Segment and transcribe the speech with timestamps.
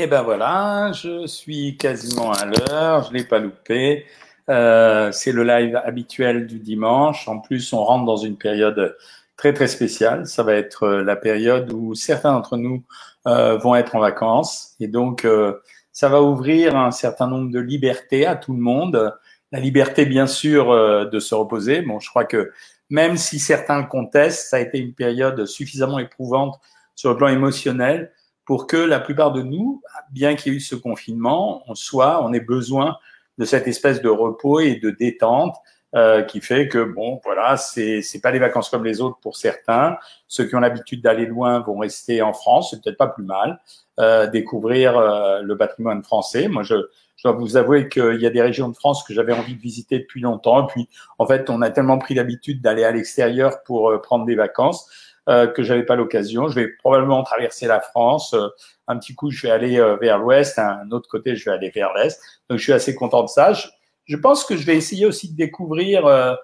[0.00, 4.06] Et ben voilà, je suis quasiment à l'heure, je l'ai pas loupé.
[4.48, 7.26] Euh, c'est le live habituel du dimanche.
[7.26, 8.96] En plus, on rentre dans une période
[9.36, 10.28] très très spéciale.
[10.28, 12.84] Ça va être euh, la période où certains d'entre nous
[13.26, 15.54] euh, vont être en vacances et donc euh,
[15.90, 19.12] ça va ouvrir un certain nombre de libertés à tout le monde.
[19.50, 21.82] La liberté, bien sûr, euh, de se reposer.
[21.82, 22.52] Bon, je crois que
[22.88, 26.54] même si certains le contestent, ça a été une période suffisamment éprouvante
[26.94, 28.12] sur le plan émotionnel
[28.48, 32.24] pour que la plupart de nous, bien qu'il y ait eu ce confinement, on soit,
[32.24, 32.96] on ait besoin
[33.36, 35.54] de cette espèce de repos et de détente
[35.94, 39.36] euh, qui fait que bon, voilà, c'est c'est pas des vacances comme les autres pour
[39.36, 39.98] certains.
[40.28, 43.60] Ceux qui ont l'habitude d'aller loin vont rester en France, c'est peut-être pas plus mal,
[44.00, 46.48] euh, découvrir euh, le patrimoine français.
[46.48, 49.32] Moi, je je dois vous avouer qu'il y a des régions de France que j'avais
[49.32, 50.62] envie de visiter depuis longtemps.
[50.62, 54.24] Et puis, en fait, on a tellement pris l'habitude d'aller à l'extérieur pour euh, prendre
[54.24, 54.88] des vacances
[55.28, 56.48] euh, que j'avais pas l'occasion.
[56.48, 58.32] Je vais probablement traverser la France.
[58.32, 58.48] Euh,
[58.86, 61.70] un petit coup, je vais aller euh, vers l'ouest, un autre côté, je vais aller
[61.70, 62.18] vers l'est.
[62.48, 63.52] Donc, je suis assez content de ça.
[63.52, 63.66] Je,
[64.06, 66.34] je, pense que je vais essayer aussi de découvrir euh,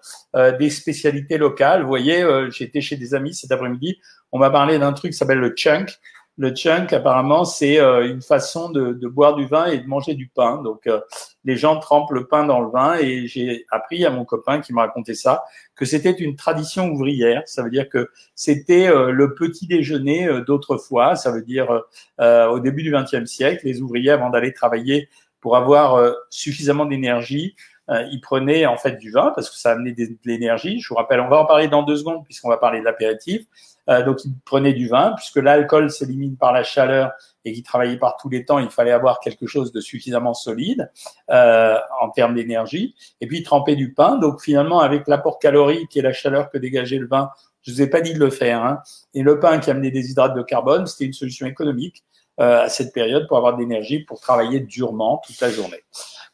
[0.58, 1.80] des spécialités locales.
[1.80, 3.98] Vous voyez, j'étais chez des amis cet après-midi.
[4.32, 5.98] On m'a parlé d'un truc qui s'appelle le chunk.
[6.36, 10.14] Le chunk, apparemment, c'est euh, une façon de, de, boire du vin et de manger
[10.14, 10.60] du pain.
[10.62, 11.00] Donc, euh,
[11.44, 14.72] les gens trempent le pain dans le vin et j'ai appris à mon copain qui
[14.72, 15.44] me racontait ça
[15.77, 17.42] que c'était une tradition ouvrière.
[17.46, 21.14] Ça veut dire que c'était euh, le petit déjeuner d'autrefois.
[21.14, 21.82] Ça veut dire
[22.18, 25.08] au début du XXe siècle, les ouvriers, avant d'aller travailler
[25.40, 27.55] pour avoir suffisamment d'énergie,
[27.88, 30.80] ils prenaient en fait du vin parce que ça amenait de l'énergie.
[30.80, 33.46] Je vous rappelle, on va en parler dans deux secondes puisqu'on va parler de l'apéritif.
[33.90, 37.12] Euh, donc, ils prenaient du vin, puisque l'alcool s'élimine par la chaleur
[37.44, 40.90] et qui travaillait par tous les temps, il fallait avoir quelque chose de suffisamment solide
[41.30, 42.94] euh, en termes d'énergie.
[43.20, 44.16] Et puis, tremper du pain.
[44.16, 47.30] Donc, finalement, avec l'apport calorique et la chaleur que dégageait le vin,
[47.62, 48.62] je vous ai pas dit de le faire.
[48.62, 48.80] Hein.
[49.12, 52.05] Et le pain qui amenait des hydrates de carbone, c'était une solution économique
[52.40, 55.82] euh, à cette période pour avoir de l'énergie pour travailler durement toute la journée.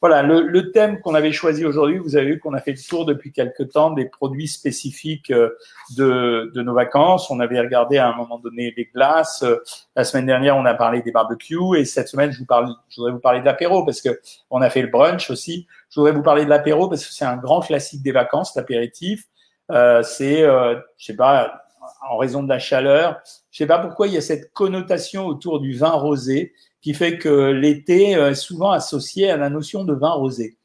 [0.00, 2.88] Voilà, le, le thème qu'on avait choisi aujourd'hui, vous avez vu qu'on a fait le
[2.88, 5.50] tour depuis quelques temps des produits spécifiques euh,
[5.96, 7.30] de, de, nos vacances.
[7.30, 9.42] On avait regardé à un moment donné les glaces.
[9.42, 9.62] Euh,
[9.94, 12.96] la semaine dernière, on a parlé des barbecues et cette semaine, je, vous parle, je
[12.96, 15.66] voudrais vous parler de l'apéro parce que on a fait le brunch aussi.
[15.90, 19.24] Je voudrais vous parler de l'apéro parce que c'est un grand classique des vacances, l'apéritif.
[19.70, 21.62] Euh, c'est, euh, je sais pas,
[22.08, 23.20] en raison de la chaleur.
[23.50, 27.18] Je sais pas pourquoi il y a cette connotation autour du vin rosé qui fait
[27.18, 30.56] que l'été est souvent associé à la notion de vin rosé.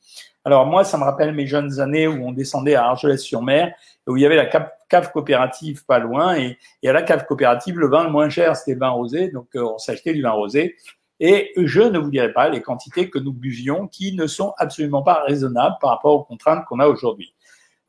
[0.46, 3.74] Alors moi, ça me rappelle mes jeunes années où on descendait à Argelès-sur-Mer,
[4.08, 7.80] où il y avait la cave, coopérative pas loin, et, et, à la cave coopérative,
[7.80, 10.32] le vin le moins cher, c'était le vin rosé, donc euh, on s'achetait du vin
[10.32, 10.76] rosé.
[11.20, 15.02] Et je ne vous dirai pas les quantités que nous buvions qui ne sont absolument
[15.02, 17.34] pas raisonnables par rapport aux contraintes qu'on a aujourd'hui.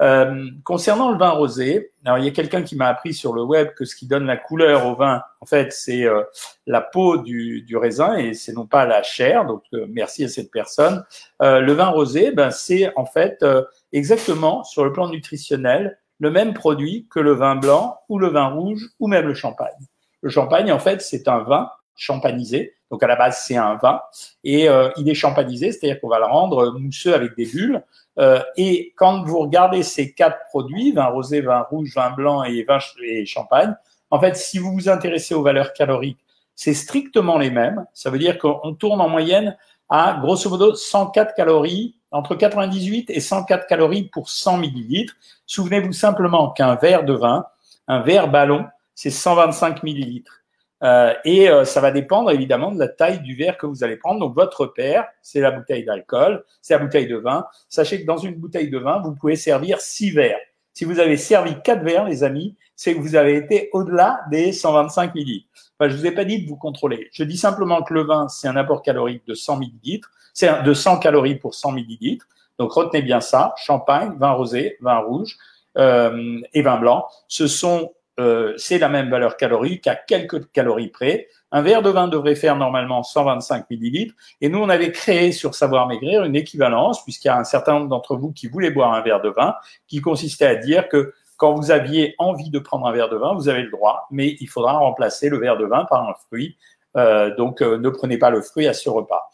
[0.03, 3.43] Euh, concernant le vin rosé, alors il y a quelqu'un qui m'a appris sur le
[3.43, 6.23] web que ce qui donne la couleur au vin, en fait, c'est euh,
[6.67, 9.47] la peau du, du, raisin et c'est non pas la chair.
[9.47, 11.05] Donc euh, merci à cette personne.
[11.41, 13.63] Euh, le vin rosé, ben c'est en fait euh,
[13.93, 18.47] exactement sur le plan nutritionnel le même produit que le vin blanc ou le vin
[18.47, 19.87] rouge ou même le champagne.
[20.23, 22.75] Le champagne, en fait, c'est un vin champanisé.
[22.91, 24.01] Donc à la base, c'est un vin
[24.45, 27.83] et il est champanisé, c'est-à-dire qu'on va le rendre mousseux avec des bulles.
[28.19, 32.63] Euh, et quand vous regardez ces quatre produits, vin rosé, vin rouge, vin blanc et
[32.65, 33.75] vin et champagne,
[34.11, 37.85] en fait, si vous vous intéressez aux valeurs caloriques, c'est strictement les mêmes.
[37.93, 39.57] Ça veut dire qu'on tourne en moyenne
[39.89, 45.15] à grosso modo 104 calories, entre 98 et 104 calories pour 100 millilitres.
[45.47, 47.47] Souvenez-vous simplement qu'un verre de vin,
[47.89, 48.65] un verre ballon,
[48.95, 50.43] c'est 125 millilitres.
[50.83, 53.97] Euh, et euh, ça va dépendre évidemment de la taille du verre que vous allez
[53.97, 54.21] prendre.
[54.21, 57.47] Donc votre père, c'est la bouteille d'alcool, c'est la bouteille de vin.
[57.69, 60.39] Sachez que dans une bouteille de vin, vous pouvez servir six verres.
[60.75, 64.53] Si vous avez servi quatre verres, les amis, c'est que vous avez été au-delà des
[64.53, 65.49] 125 millilitres.
[65.79, 67.09] Enfin, je vous ai pas dit de vous contrôler.
[67.13, 70.75] Je dis simplement que le vin, c'est un apport calorique de 100 millilitres, c'est de
[70.75, 72.27] 100 calories pour 100 millilitres.
[72.59, 73.55] Donc retenez bien ça.
[73.57, 75.39] Champagne, vin rosé, vin rouge
[75.79, 80.89] euh, et vin blanc, ce sont euh, c'est la même valeur calorique à quelques calories
[80.89, 81.29] près.
[81.53, 84.15] Un verre de vin devrait faire normalement 125 millilitres.
[84.41, 87.75] Et nous, on avait créé sur Savoir Maigrir une équivalence, puisqu'il y a un certain
[87.75, 89.55] nombre d'entre vous qui voulaient boire un verre de vin,
[89.87, 93.35] qui consistait à dire que quand vous aviez envie de prendre un verre de vin,
[93.35, 96.57] vous avez le droit, mais il faudra remplacer le verre de vin par un fruit.
[96.97, 99.29] Euh, donc, euh, ne prenez pas le fruit à ce repas.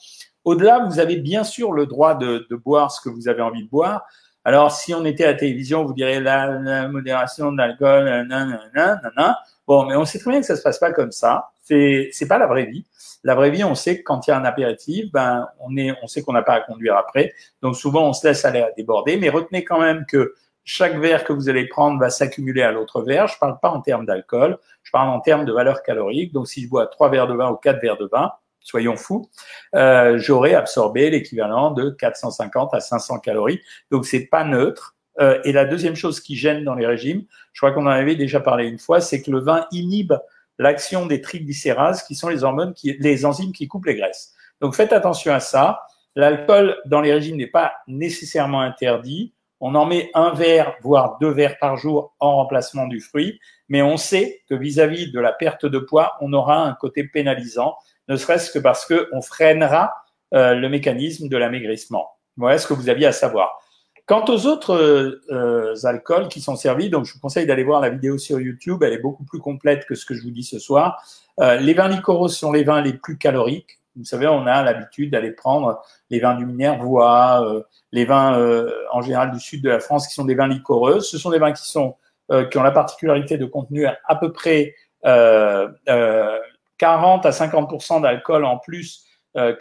[0.45, 3.63] Au-delà, vous avez bien sûr le droit de, de boire ce que vous avez envie
[3.63, 4.05] de boire,
[4.45, 9.39] alors, si on était à la télévision, vous direz la, la modération de l'alcool, nanana,
[9.69, 11.51] Bon, mais on sait très bien que ça se passe pas comme ça.
[11.63, 12.85] C'est, c'est pas la vraie vie.
[13.23, 15.97] La vraie vie, on sait que quand il y a un apéritif, ben, on est,
[16.03, 17.33] on sait qu'on n'a pas à conduire après.
[17.63, 19.17] Donc, souvent, on se laisse aller à déborder.
[19.17, 20.35] Mais retenez quand même que
[20.65, 23.29] chaque verre que vous allez prendre va s'accumuler à l'autre verre.
[23.29, 24.59] Je parle pas en termes d'alcool.
[24.83, 26.33] Je parle en termes de valeur calorique.
[26.33, 29.31] Donc, si je bois trois verres de vin ou quatre verres de vin, soyons fous,
[29.75, 33.61] euh, j'aurais absorbé l'équivalent de 450 à 500 calories.
[33.91, 34.97] Donc c'est pas neutre.
[35.21, 38.17] Euh, et la deuxième chose qui gêne dans les régimes, je crois qu'on en avait
[38.17, 40.15] déjà parlé une fois, c'est que le vin inhibe
[40.59, 44.35] l'action des triglycérases, qui sont les hormones, les enzymes qui coupent les graisses.
[44.61, 45.83] Donc faites attention à ça.
[46.15, 49.35] L'alcool dans les régimes n'est pas nécessairement interdit.
[49.61, 53.39] On en met un verre, voire deux verres par jour en remplacement du fruit,
[53.69, 57.77] mais on sait que vis-à-vis de la perte de poids, on aura un côté pénalisant,
[58.09, 59.93] ne serait-ce que parce qu'on freinera
[60.35, 62.09] euh, le mécanisme de l'amaigrissement.
[62.37, 63.61] Voilà ce que vous aviez à savoir.
[64.07, 64.75] Quant aux autres
[65.31, 68.83] euh, alcools qui sont servis, donc je vous conseille d'aller voir la vidéo sur YouTube,
[68.83, 71.03] elle est beaucoup plus complète que ce que je vous dis ce soir.
[71.41, 73.79] Euh, les vins liquoreux sont les vins les plus caloriques.
[73.97, 77.63] Vous savez, on a l'habitude d'aller prendre les vins du Minervois, euh,
[77.93, 81.01] les vins euh, en général du sud de la France qui sont des vins liquoreux.
[81.01, 81.97] Ce sont des vins qui sont
[82.31, 84.75] euh, qui ont la particularité de contenir à peu près
[86.83, 89.07] 40 à 50% d'alcool en plus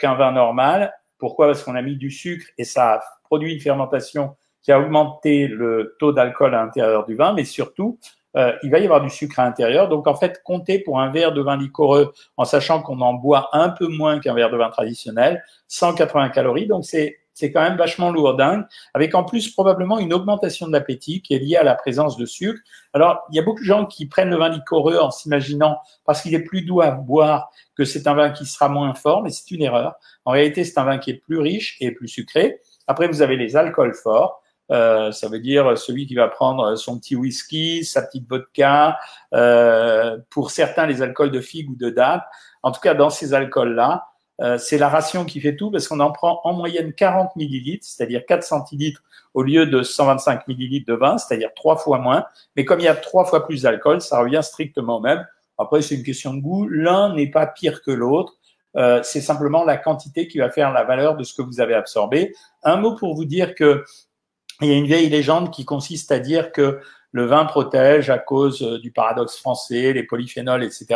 [0.00, 0.92] qu'un vin normal.
[1.18, 1.46] Pourquoi?
[1.46, 5.46] Parce qu'on a mis du sucre et ça a produit une fermentation qui a augmenté
[5.46, 8.00] le taux d'alcool à l'intérieur du vin, mais surtout,
[8.36, 9.88] euh, il va y avoir du sucre à l'intérieur.
[9.88, 13.50] Donc, en fait, comptez pour un verre de vin liquoreux, en sachant qu'on en boit
[13.52, 16.66] un peu moins qu'un verre de vin traditionnel, 180 calories.
[16.66, 21.22] Donc, c'est c'est quand même vachement lourdingue, avec en plus probablement une augmentation de l'appétit
[21.22, 22.60] qui est liée à la présence de sucre.
[22.92, 26.22] Alors, il y a beaucoup de gens qui prennent le vin liquoreux en s'imaginant, parce
[26.22, 29.30] qu'il est plus doux à boire, que c'est un vin qui sera moins fort, mais
[29.30, 29.94] c'est une erreur.
[30.24, 32.60] En réalité, c'est un vin qui est plus riche et plus sucré.
[32.86, 34.40] Après, vous avez les alcools forts.
[34.70, 39.00] Euh, ça veut dire celui qui va prendre son petit whisky, sa petite vodka,
[39.34, 42.22] euh, pour certains les alcools de figue ou de date.
[42.62, 46.00] En tout cas, dans ces alcools-là, euh, c'est la ration qui fait tout parce qu'on
[46.00, 49.02] en prend en moyenne 40 millilitres, c'est-à-dire 4 centilitres
[49.34, 52.24] au lieu de 125 millilitres de vin, c'est-à-dire trois fois moins.
[52.56, 55.26] Mais comme il y a trois fois plus d'alcool, ça revient strictement au même.
[55.58, 56.66] Après, c'est une question de goût.
[56.68, 58.34] L'un n'est pas pire que l'autre.
[58.76, 61.74] Euh, c'est simplement la quantité qui va faire la valeur de ce que vous avez
[61.74, 62.34] absorbé.
[62.62, 63.84] Un mot pour vous dire que
[64.60, 66.80] il y a une vieille légende qui consiste à dire que
[67.10, 70.86] le vin protège à cause euh, du paradoxe français, les polyphénols, etc.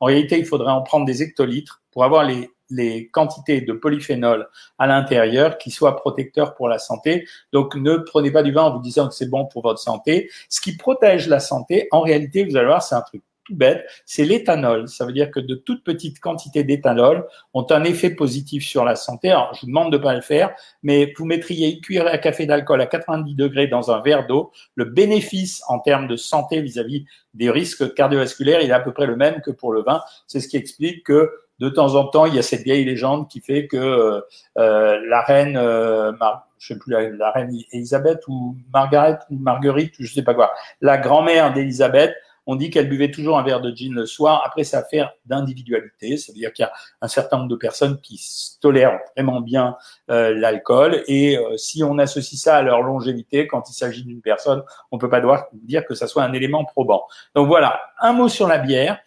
[0.00, 4.48] En réalité, il faudrait en prendre des hectolitres pour avoir les, les quantités de polyphénols
[4.78, 7.26] à l'intérieur qui soient protecteurs pour la santé.
[7.52, 10.30] Donc, ne prenez pas du vin en vous disant que c'est bon pour votre santé.
[10.48, 13.22] Ce qui protège la santé, en réalité, vous allez voir, c'est un truc
[13.54, 14.88] bête, c'est l'éthanol.
[14.88, 18.96] Ça veut dire que de toutes petites quantités d'éthanol ont un effet positif sur la
[18.96, 19.30] santé.
[19.30, 22.46] Alors, je vous demande de pas le faire, mais vous mettriez une cuillère à café
[22.46, 24.52] d'alcool à 90 degrés dans un verre d'eau.
[24.74, 29.06] Le bénéfice en termes de santé vis-à-vis des risques cardiovasculaires, il est à peu près
[29.06, 30.02] le même que pour le vin.
[30.26, 33.28] C'est ce qui explique que de temps en temps, il y a cette vieille légende
[33.28, 34.20] qui fait que euh,
[34.58, 36.12] euh la reine, euh,
[36.58, 40.98] je sais plus la, reine Elisabeth ou Margaret ou Marguerite, je sais pas quoi, la
[40.98, 42.14] grand-mère d'Elisabeth
[42.50, 44.42] on dit qu'elle buvait toujours un verre de gin le soir.
[44.44, 46.16] Après, c'est affaire d'individualité.
[46.16, 46.72] Ça veut dire qu'il y a
[47.02, 48.18] un certain nombre de personnes qui
[48.62, 49.76] tolèrent vraiment bien
[50.10, 51.02] euh, l'alcool.
[51.08, 54.96] Et euh, si on associe ça à leur longévité, quand il s'agit d'une personne, on
[54.96, 55.20] peut pas
[55.52, 57.04] dire que ça soit un élément probant.
[57.34, 58.98] Donc voilà, un mot sur la bière.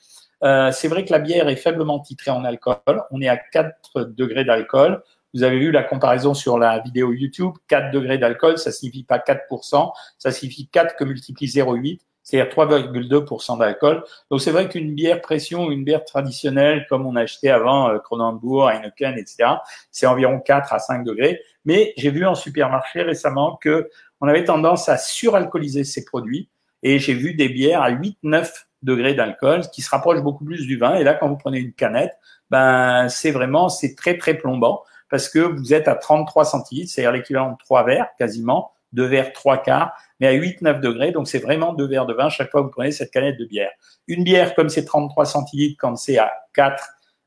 [0.43, 3.03] Euh, c'est vrai que la bière est faiblement titrée en alcool.
[3.11, 5.03] On est à 4 degrés d'alcool.
[5.33, 7.53] Vous avez vu la comparaison sur la vidéo YouTube.
[7.67, 13.57] 4 degrés d'alcool, ça signifie pas 4%, ça signifie 4 que multiplie 0,8 c'est-à-dire 3,2%
[13.59, 14.03] d'alcool.
[14.29, 19.17] Donc c'est vrai qu'une bière pression, une bière traditionnelle comme on achetait avant euh, Heineken,
[19.17, 19.49] etc.,
[19.91, 21.41] c'est environ 4 à 5 degrés.
[21.65, 26.49] Mais j'ai vu en supermarché récemment que on avait tendance à suralcooliser ces produits
[26.83, 30.65] et j'ai vu des bières à 8, 9 degrés d'alcool qui se rapprochent beaucoup plus
[30.65, 30.95] du vin.
[30.95, 32.13] Et là, quand vous prenez une canette,
[32.49, 37.11] ben c'est vraiment c'est très très plombant parce que vous êtes à 33 centilitres, c'est-à-dire
[37.11, 41.11] l'équivalent de 3 verres quasiment, 2 verres 3 quarts mais à 8-9 degrés.
[41.11, 43.45] Donc, c'est vraiment deux verres de vin chaque fois que vous prenez cette canette de
[43.45, 43.71] bière.
[44.07, 46.81] Une bière, comme c'est 33 centilitres, quand c'est à 4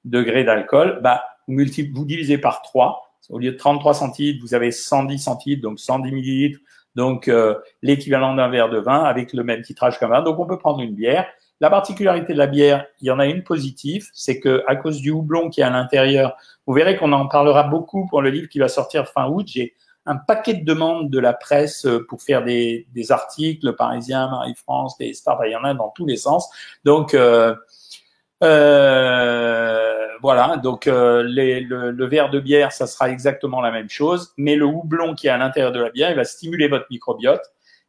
[0.05, 1.57] degrés d'alcool, bah, vous,
[1.93, 3.03] vous divisez par 3.
[3.31, 6.61] Au lieu de 33 centilitres, vous avez 110 centilitres, donc 110 millilitres,
[6.95, 10.23] donc euh, l'équivalent d'un verre de vin avec le même titrage qu'un vin.
[10.23, 11.27] Donc, on peut prendre une bière.
[11.61, 15.01] La particularité de la bière, il y en a une positive, c'est que à cause
[15.01, 18.49] du houblon qui est à l'intérieur, vous verrez qu'on en parlera beaucoup pour le livre
[18.49, 19.47] qui va sortir fin août.
[19.49, 19.75] J'ai
[20.07, 24.99] un paquet de demandes de la presse euh, pour faire des, des articles, Parisien, Marie-France,
[24.99, 26.51] des stars, il y en a dans tous les sens.
[26.85, 27.55] Donc euh,
[28.43, 34.35] euh, voilà, donc euh, le, le, verre de bière, ça sera exactement la même chose,
[34.37, 37.43] mais le houblon qui est à l'intérieur de la bière, il va stimuler votre microbiote.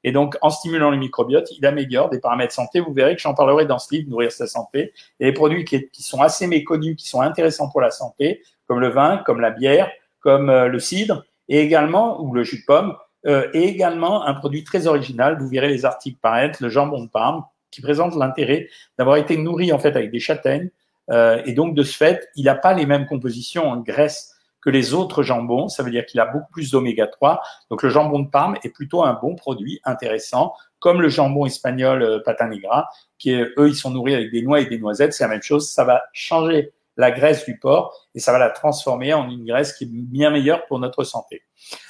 [0.07, 2.79] Et donc, en stimulant le microbiote, il améliore des paramètres santé.
[2.79, 4.93] Vous verrez que j'en parlerai dans ce livre, Nourrir sa santé.
[5.19, 8.89] Et les produits qui, sont assez méconnus, qui sont intéressants pour la santé, comme le
[8.89, 12.95] vin, comme la bière, comme le cidre, et également, ou le jus de pomme,
[13.25, 17.09] euh, et également un produit très original, vous verrez les articles paraître, le jambon de
[17.09, 18.69] Parme, qui présente l'intérêt
[18.99, 20.69] d'avoir été nourri en fait avec des châtaignes,
[21.11, 24.34] Euh, et donc, de ce fait, il n'a pas les mêmes compositions en graisse
[24.65, 25.69] que les autres jambons.
[25.69, 27.41] Ça veut dire qu'il a beaucoup plus d'oméga 3.
[27.69, 32.01] Donc, le jambon de Parme est plutôt un bon produit intéressant, comme le jambon espagnol
[32.01, 35.13] euh, pata negra, qui est, eux, ils sont nourris avec des noix et des noisettes.
[35.13, 35.69] C'est la même chose.
[35.69, 39.73] Ça va changer la graisse du porc et ça va la transformer en une graisse
[39.73, 41.43] qui est bien meilleure pour notre santé.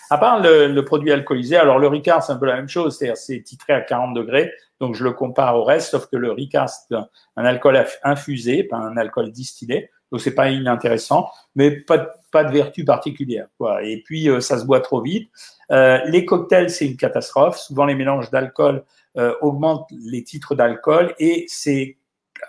[0.09, 2.97] À part le, le produit alcoolisé, alors le Ricard, c'est un peu la même chose,
[2.97, 6.31] c'est-à-dire c'est titré à 40 degrés, donc je le compare au reste, sauf que le
[6.31, 12.07] Ricard, c'est un, alcool infusé, pas un alcool distillé, donc c'est pas inintéressant, mais pas,
[12.35, 13.47] pas de vertu particulière.
[13.57, 13.81] Quoi.
[13.85, 15.29] Et puis euh, ça se boit trop vite.
[15.71, 17.57] Euh, les cocktails, c'est une catastrophe.
[17.57, 18.83] Souvent les mélanges d'alcool
[19.15, 21.95] euh, augmentent les titres d'alcool et c'est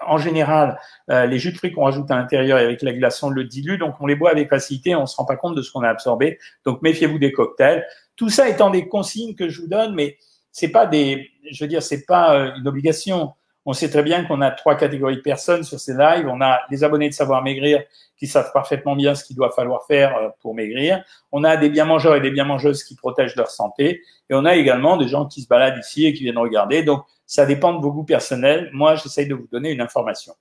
[0.04, 0.78] en général,
[1.08, 3.78] les jus de fruits qu'on rajoute à l'intérieur et avec la glace, on le dilue,
[3.78, 5.88] donc on les boit avec facilité, on se rend pas compte de ce qu'on a
[5.88, 6.38] absorbé.
[6.64, 7.86] Donc méfiez-vous des cocktails.
[8.16, 10.18] Tout ça étant des consignes que je vous donne, mais
[10.50, 13.32] c'est pas des, je veux dire, c'est pas une obligation.
[13.68, 16.28] On sait très bien qu'on a trois catégories de personnes sur ces lives.
[16.28, 17.82] On a les abonnés de Savoir Maigrir
[18.16, 21.04] qui savent parfaitement bien ce qu'il doit falloir faire euh, pour maigrir.
[21.32, 24.02] On a des bien mangeurs et des bien mangeuses qui protègent leur santé.
[24.30, 26.82] Et on a également des gens qui se baladent ici et qui viennent regarder.
[26.82, 28.70] Donc, ça dépend de vos goûts personnels.
[28.72, 30.34] Moi, j'essaye de vous donner une information.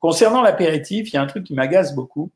[0.00, 2.30] Concernant l'apéritif, il y a un truc qui m'agace beaucoup.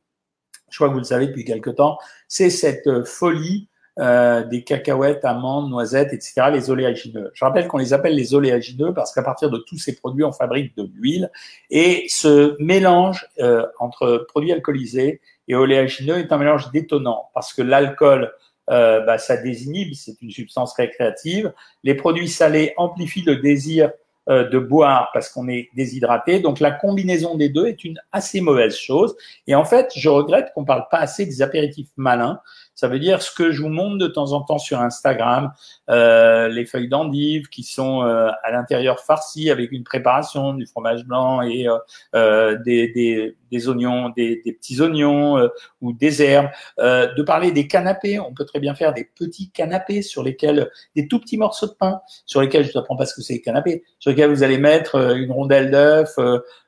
[0.71, 1.97] Je crois que vous le savez depuis quelque temps.
[2.27, 3.68] C'est cette euh, folie
[3.99, 7.31] euh, des cacahuètes, amandes, noisettes, etc., les oléagineux.
[7.33, 10.31] Je rappelle qu'on les appelle les oléagineux parce qu'à partir de tous ces produits, on
[10.31, 11.29] fabrique de l'huile.
[11.69, 17.61] Et ce mélange euh, entre produits alcoolisés et oléagineux est un mélange détonnant parce que
[17.61, 18.31] l'alcool,
[18.69, 21.51] euh, bah, ça désinhibe, c'est une substance récréative.
[21.83, 23.91] Les produits salés amplifient le désir
[24.29, 26.39] euh, de boire parce qu'on est déshydraté.
[26.39, 29.15] Donc la combinaison des deux est une assez mauvaise chose.
[29.47, 32.39] Et en fait, je regrette qu'on parle pas assez des apéritifs malins.
[32.79, 35.51] Ça veut dire ce que je vous montre de temps en temps sur Instagram,
[35.89, 41.03] euh, les feuilles d'endive qui sont euh, à l'intérieur farcies avec une préparation du fromage
[41.03, 41.77] blanc et euh,
[42.15, 45.49] euh des, des, des, oignons, des, des petits oignons euh,
[45.81, 46.47] ou des herbes.
[46.77, 51.09] de parler des canapés, on peut très bien faire des petits canapés sur lesquels des
[51.09, 53.41] tout petits morceaux de pain sur lesquels je ne apprends pas ce que c'est les
[53.41, 56.17] canapés, sur lesquels vous allez mettre une rondelle d'œuf,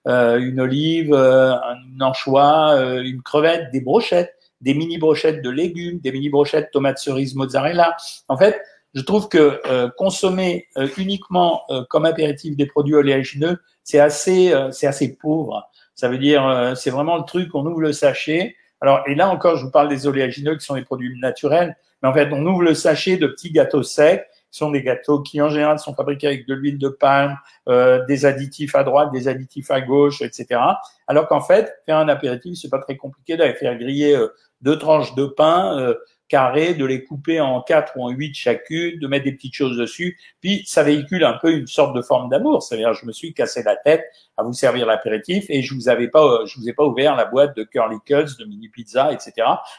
[0.06, 6.30] une olive, une anchois, une crevette, des brochettes des mini brochettes de légumes, des mini
[6.30, 7.96] brochettes tomates cerises mozzarella.
[8.28, 8.62] En fait,
[8.94, 14.54] je trouve que euh, consommer euh, uniquement euh, comme apéritif des produits oléagineux, c'est assez,
[14.72, 15.68] c'est assez pauvre.
[15.96, 18.56] Ça veut dire, c'est vraiment le truc, on ouvre le sachet.
[18.80, 22.10] Alors, et là encore, je vous parle des oléagineux qui sont des produits naturels, mais
[22.10, 25.50] en fait, on ouvre le sachet de petits gâteaux secs sont des gâteaux qui en
[25.50, 27.38] général sont fabriqués avec de l'huile de palme,
[27.70, 30.60] euh, des additifs à droite, des additifs à gauche, etc.
[31.08, 34.28] Alors qu'en fait, faire un apéritif, c'est pas très compliqué d'aller faire griller euh,
[34.62, 35.96] deux tranches de pain euh,
[36.28, 39.78] carré, de les couper en quatre ou en huit chacune, de mettre des petites choses
[39.78, 40.18] dessus.
[40.40, 42.64] Puis ça véhicule un peu une sorte de forme d'amour.
[42.64, 44.06] C'est-à-dire, je me suis cassé la tête
[44.38, 47.26] à vous servir l'apéritif et je vous avais pas, je vous ai pas ouvert la
[47.26, 49.34] boîte de curly cuts, de mini pizza, etc.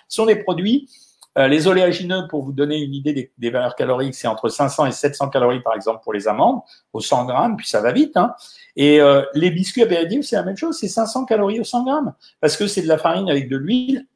[0.09, 0.89] Ce sont des produits
[1.39, 4.93] euh, les oléagineux, pour vous donner une idée des, valeurs caloriques, c'est entre 500 et
[4.93, 6.61] 700 calories par exemple pour les amandes,
[6.93, 8.17] au 100 grammes, puis ça va vite.
[8.17, 8.35] Hein.
[8.77, 12.15] Et euh, les biscuits apéritifs, c'est la même chose, c'est 500 calories au 100 grammes,
[12.41, 14.07] parce que c'est de la farine avec de l'huile.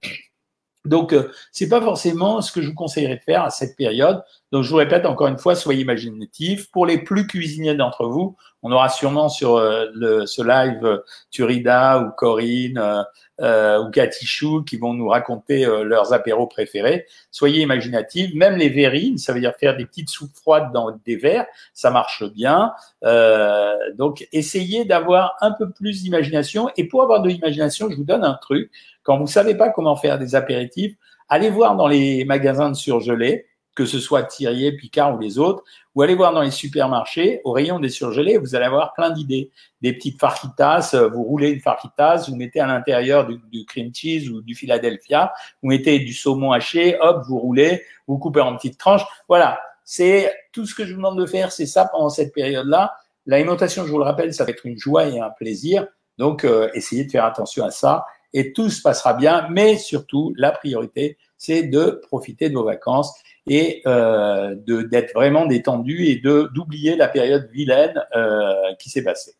[0.86, 4.22] Donc, euh, c'est pas forcément ce que je vous conseillerais de faire à cette période.
[4.52, 6.70] Donc, je vous répète encore une fois, soyez imaginatifs.
[6.70, 12.10] Pour les plus cuisiniers d'entre vous, on aura sûrement sur le, ce live Turida ou
[12.16, 13.04] Corinne,
[13.40, 13.90] euh, ou
[14.24, 17.06] Chou qui vont nous raconter euh, leurs apéros préférés.
[17.30, 21.16] Soyez imaginatifs, même les verrines, ça veut dire faire des petites soupes froides dans des
[21.16, 22.72] verres, ça marche bien.
[23.04, 26.70] Euh, donc essayez d'avoir un peu plus d'imagination.
[26.78, 28.70] Et pour avoir de l'imagination, je vous donne un truc.
[29.06, 30.96] Quand vous savez pas comment faire des apéritifs,
[31.28, 33.46] allez voir dans les magasins de surgelés
[33.76, 35.62] que ce soit Thierry, Picard ou les autres,
[35.94, 39.52] ou allez voir dans les supermarchés, au rayon des surgelés, vous allez avoir plein d'idées.
[39.82, 44.30] Des petites fajitas, euh, vous roulez une fajitas, vous mettez à l'intérieur du, cream cheese
[44.30, 45.32] ou du Philadelphia,
[45.62, 49.04] vous mettez du saumon haché, hop, vous roulez, vous coupez en petites tranches.
[49.28, 52.94] Voilà, c'est tout ce que je vous demande de faire, c'est ça pendant cette période-là.
[53.26, 55.86] L'alimentation, je vous le rappelle, ça va être une joie et un plaisir.
[56.16, 59.46] Donc, euh, essayez de faire attention à ça et tout se passera bien.
[59.50, 63.14] Mais surtout, la priorité, c'est de profiter de vos vacances
[63.46, 69.34] et euh, d'être vraiment détendu et de d'oublier la période vilaine euh, qui s'est passée.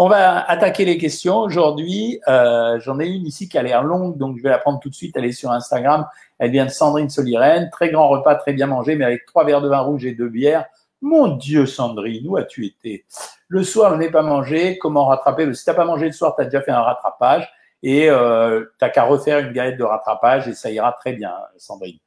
[0.00, 2.20] On va attaquer les questions aujourd'hui.
[2.28, 4.88] Euh, J'en ai une ici qui a l'air longue, donc je vais la prendre tout
[4.88, 5.16] de suite.
[5.16, 6.06] Elle est sur Instagram.
[6.38, 7.68] Elle vient de Sandrine Solirène.
[7.72, 10.28] Très grand repas, très bien mangé, mais avec trois verres de vin rouge et deux
[10.28, 10.66] bières.
[11.00, 13.06] Mon Dieu, Sandrine, où as-tu été?
[13.48, 14.78] Le soir, je n'ai pas mangé.
[14.78, 15.52] Comment rattraper?
[15.54, 17.48] Si t'as pas mangé le soir, tu as déjà fait un rattrapage
[17.82, 21.98] et euh, t'as qu'à refaire une galette de rattrapage et ça ira très bien, Sandrine.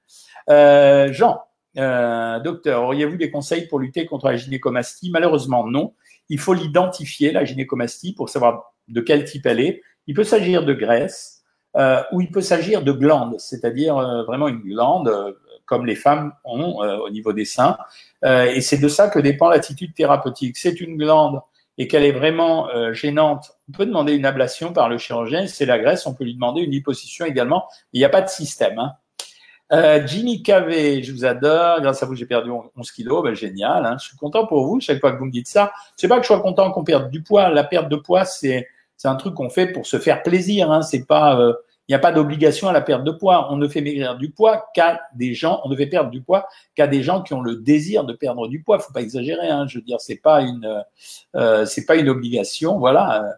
[0.50, 1.44] Euh, Jean,
[1.78, 5.10] euh, docteur, auriez-vous des conseils pour lutter contre la gynécomastie?
[5.12, 5.94] Malheureusement, non.
[6.30, 9.82] Il faut l'identifier, la gynécomastie, pour savoir de quel type elle est.
[10.08, 11.42] Il peut s'agir de graisse
[11.78, 15.32] euh, ou il peut s'agir de glande, c'est-à-dire euh, vraiment une glande euh,
[15.66, 17.78] comme les femmes ont au niveau des seins.
[18.24, 20.58] et c'est de ça que dépend l'attitude thérapeutique.
[20.58, 21.40] C'est une glande
[21.82, 25.48] et qu'elle est vraiment gênante, on peut demander une ablation par le chirurgien.
[25.48, 27.66] C'est la graisse, on peut lui demander une liposuction également.
[27.92, 28.78] Il n'y a pas de système.
[28.78, 28.92] Hein.
[29.72, 31.82] Euh, Jimmy KV, je vous adore.
[31.82, 33.24] Grâce à vous, j'ai perdu 11 kilos.
[33.24, 33.86] Ben, génial.
[33.86, 33.96] Hein.
[34.00, 34.82] Je suis content pour vous.
[34.82, 37.10] Chaque fois que vous me dites ça, c'est pas que je sois content qu'on perde
[37.10, 37.50] du poids.
[37.50, 38.68] La perte de poids, c'est
[39.04, 40.72] un truc qu'on fait pour se faire plaisir.
[40.72, 40.82] Hein.
[40.82, 41.54] C'est pas, euh,
[41.92, 43.52] n'y a pas d'obligation à la perte de poids.
[43.52, 45.62] On ne fait maigrir du poids qu'à des gens.
[45.66, 48.48] On ne fait perdre du poids qu'à des gens qui ont le désir de perdre
[48.48, 48.80] du poids.
[48.80, 49.50] Faut pas exagérer.
[49.50, 49.68] Hein.
[49.68, 50.84] Je veux dire, c'est pas une,
[51.36, 52.80] euh, c'est pas une obligation.
[52.80, 53.38] Voilà.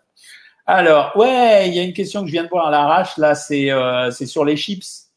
[0.65, 3.17] Alors, ouais, il y a une question que je viens de voir à l'arrache.
[3.17, 5.09] Là, c'est euh, c'est sur les chips.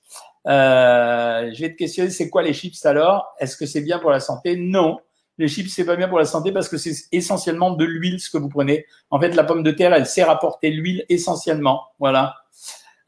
[0.49, 3.35] Euh, je vais te questionner, c'est quoi les chips alors?
[3.39, 4.57] Est-ce que c'est bien pour la santé?
[4.57, 4.99] Non.
[5.39, 8.31] Les chips, c'est pas bien pour la santé parce que c'est essentiellement de l'huile ce
[8.31, 8.87] que vous prenez.
[9.11, 11.83] En fait, la pomme de terre, elle sert à porter l'huile essentiellement.
[11.99, 12.37] Voilà.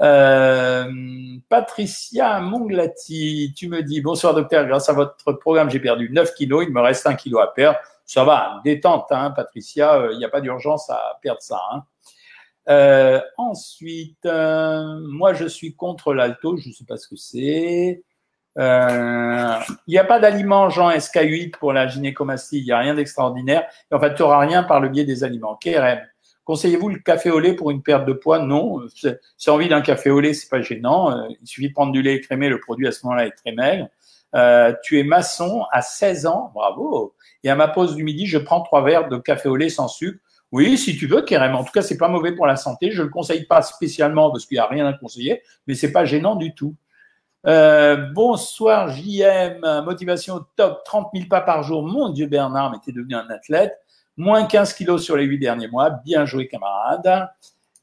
[0.01, 0.85] Euh,
[1.49, 6.65] Patricia Monglati, tu me dis bonsoir docteur, grâce à votre programme, j'ai perdu 9 kilos,
[6.67, 7.79] il me reste 1 kilo à perdre.
[8.05, 11.61] Ça va, détente, hein, Patricia, euh, il n'y a pas d'urgence à perdre ça.
[11.73, 11.83] Hein.
[12.69, 16.57] Euh, ensuite, euh, moi, je suis contre l'alto.
[16.57, 18.03] Je ne sais pas ce que c'est.
[18.59, 19.55] Euh,
[19.87, 22.59] il n'y a pas d'aliment Jean SK8 pour la gynécomastie.
[22.59, 23.67] Il n'y a rien d'extraordinaire.
[23.91, 25.57] En fait, tu n'auras rien par le biais des aliments.
[25.57, 26.01] KRM.
[26.49, 28.39] Conseillez-vous le café au lait pour une perte de poids?
[28.39, 28.81] Non.
[29.37, 31.29] Si envie d'un café au lait, c'est pas gênant.
[31.29, 32.49] Il suffit de prendre du lait écrémé.
[32.49, 33.89] Le produit à ce moment-là est très maigre.
[34.83, 36.51] tu es maçon à 16 ans.
[36.55, 37.15] Bravo.
[37.45, 39.89] Et à ma pause du midi, je prends trois verres de café au lait sans
[39.89, 40.19] sucre.
[40.51, 41.59] Oui, si tu veux, carrément.
[41.59, 42.93] En tout cas, c'est pas mauvais pour la santé.
[42.93, 46.07] Je le conseille pas spécialement parce qu'il n'y a rien à conseiller, mais c'est pas
[46.07, 46.75] gênant du tout.
[47.47, 51.87] Euh, bonsoir JM, motivation top, 30 000 pas par jour.
[51.87, 53.79] Mon Dieu Bernard, mais t'es devenu un athlète.
[54.19, 55.91] Moins 15 kilos sur les huit derniers mois.
[56.05, 57.29] Bien joué camarade.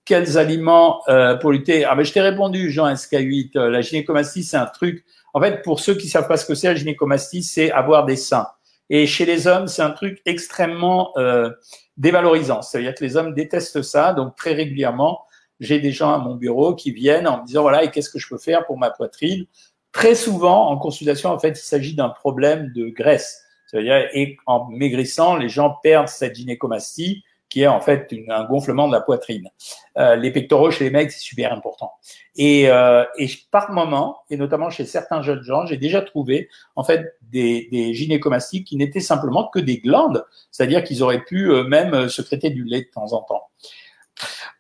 [0.04, 1.86] Quels aliments euh, pour lutter?
[1.86, 3.58] Ah ben je t'ai répondu Jean SK8.
[3.58, 5.06] Euh, la gynécomastie c'est un truc.
[5.34, 8.18] En fait, pour ceux qui savent pas ce que c'est la gynécomastie, c'est avoir des
[8.18, 8.48] seins.
[8.90, 11.52] Et chez les hommes, c'est un truc extrêmement euh,
[11.96, 12.62] dévalorisant.
[12.62, 14.12] C'est-à-dire que les hommes détestent ça.
[14.12, 15.22] Donc très régulièrement,
[15.62, 18.20] j'ai des gens à mon bureau qui viennent en me disant voilà, et qu'est-ce que
[18.20, 19.46] je peux faire pour ma poitrine?
[19.94, 23.45] Très souvent, en consultation, en fait, il s'agit d'un problème de graisse.
[23.76, 28.88] C'est-à-dire, et en maigrissant, les gens perdent cette gynécomastie qui est en fait un gonflement
[28.88, 29.50] de la poitrine.
[29.98, 31.92] Euh, les pectoraux chez les mecs, c'est super important.
[32.38, 36.86] Et, euh, et par moment, et notamment chez certains jeunes gens, j'ai déjà trouvé en
[36.86, 42.08] fait des, gynécomasties qui n'étaient simplement que des glandes, c'est-à-dire qu'ils auraient pu euh, même
[42.08, 43.50] secréter du lait de temps en temps.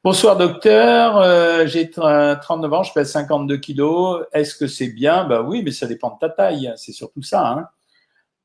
[0.03, 4.25] Bonsoir docteur, euh, j'ai 39 ans, je pèse 52 kilos.
[4.33, 5.23] Est-ce que c'est bien?
[5.23, 6.71] Bah oui, mais ça dépend de ta taille.
[6.75, 7.47] C'est surtout ça.
[7.47, 7.67] Hein.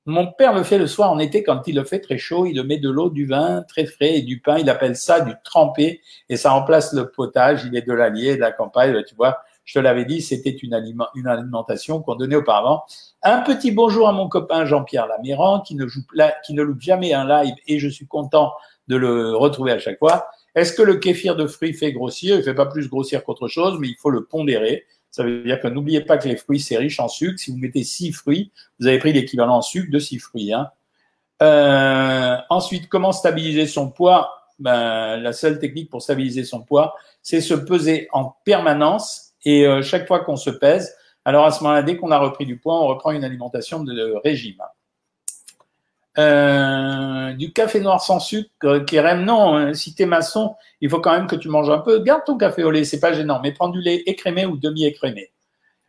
[0.06, 2.46] Mon père le fait le soir en été quand il le fait très chaud.
[2.46, 4.58] Il le met de l'eau, du vin très frais et du pain.
[4.58, 7.64] Il appelle ça du trempé et ça remplace le potage.
[7.66, 9.04] Il est de l'Allier, de la campagne.
[9.06, 12.82] Tu vois, je te l'avais dit, c'était une, alimentation qu'on donnait auparavant.
[13.22, 16.00] Un petit bonjour à mon copain Jean-Pierre Laméran qui ne, joue,
[16.44, 18.52] qui ne loupe jamais un live et je suis content
[18.88, 20.28] de le retrouver à chaque fois.
[20.54, 22.36] Est-ce que le kéfir de fruits fait grossir?
[22.36, 24.86] Il fait pas plus grossir qu'autre chose, mais il faut le pondérer.
[25.10, 27.38] Ça veut dire que n'oubliez pas que les fruits, c'est riche en sucre.
[27.38, 30.52] Si vous mettez six fruits, vous avez pris l'équivalent en sucre de six fruits.
[30.52, 30.70] Hein.
[31.42, 34.30] Euh, ensuite, comment stabiliser son poids?
[34.58, 39.32] Ben, La seule technique pour stabiliser son poids, c'est se peser en permanence.
[39.44, 40.94] Et euh, chaque fois qu'on se pèse,
[41.24, 44.14] alors à ce moment-là, dès qu'on a repris du poids, on reprend une alimentation de
[44.22, 44.62] régime.
[46.18, 50.90] Euh, du café noir sans sucre, euh, qui Kérem, non, euh, si t'es maçon, il
[50.90, 52.00] faut quand même que tu manges un peu.
[52.00, 55.30] Garde ton café au lait, c'est pas gênant, mais prends du lait écrémé ou demi-écrémé.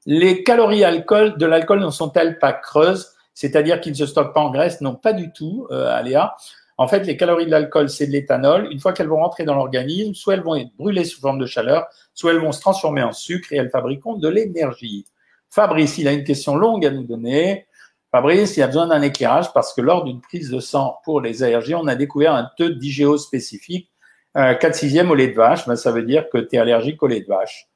[0.05, 3.13] Les calories alcool, de l'alcool ne sont-elles pas creuses?
[3.33, 4.81] C'est-à-dire qu'ils ne se stockent pas en graisse?
[4.81, 6.35] Non, pas du tout, euh, Aléa.
[6.77, 8.67] En fait, les calories de l'alcool, c'est de l'éthanol.
[8.71, 11.45] Une fois qu'elles vont rentrer dans l'organisme, soit elles vont être brûlées sous forme de
[11.45, 15.05] chaleur, soit elles vont se transformer en sucre et elles fabriqueront de l'énergie.
[15.49, 17.67] Fabrice, il a une question longue à nous donner.
[18.11, 21.21] Fabrice, il y a besoin d'un éclairage parce que lors d'une prise de sang pour
[21.21, 23.89] les allergies, on a découvert un taux d'IGO spécifique,
[24.37, 25.65] euh, 4 sixième au lait de vache.
[25.65, 27.67] Ben, ça veut dire que tu es allergique au lait de vache.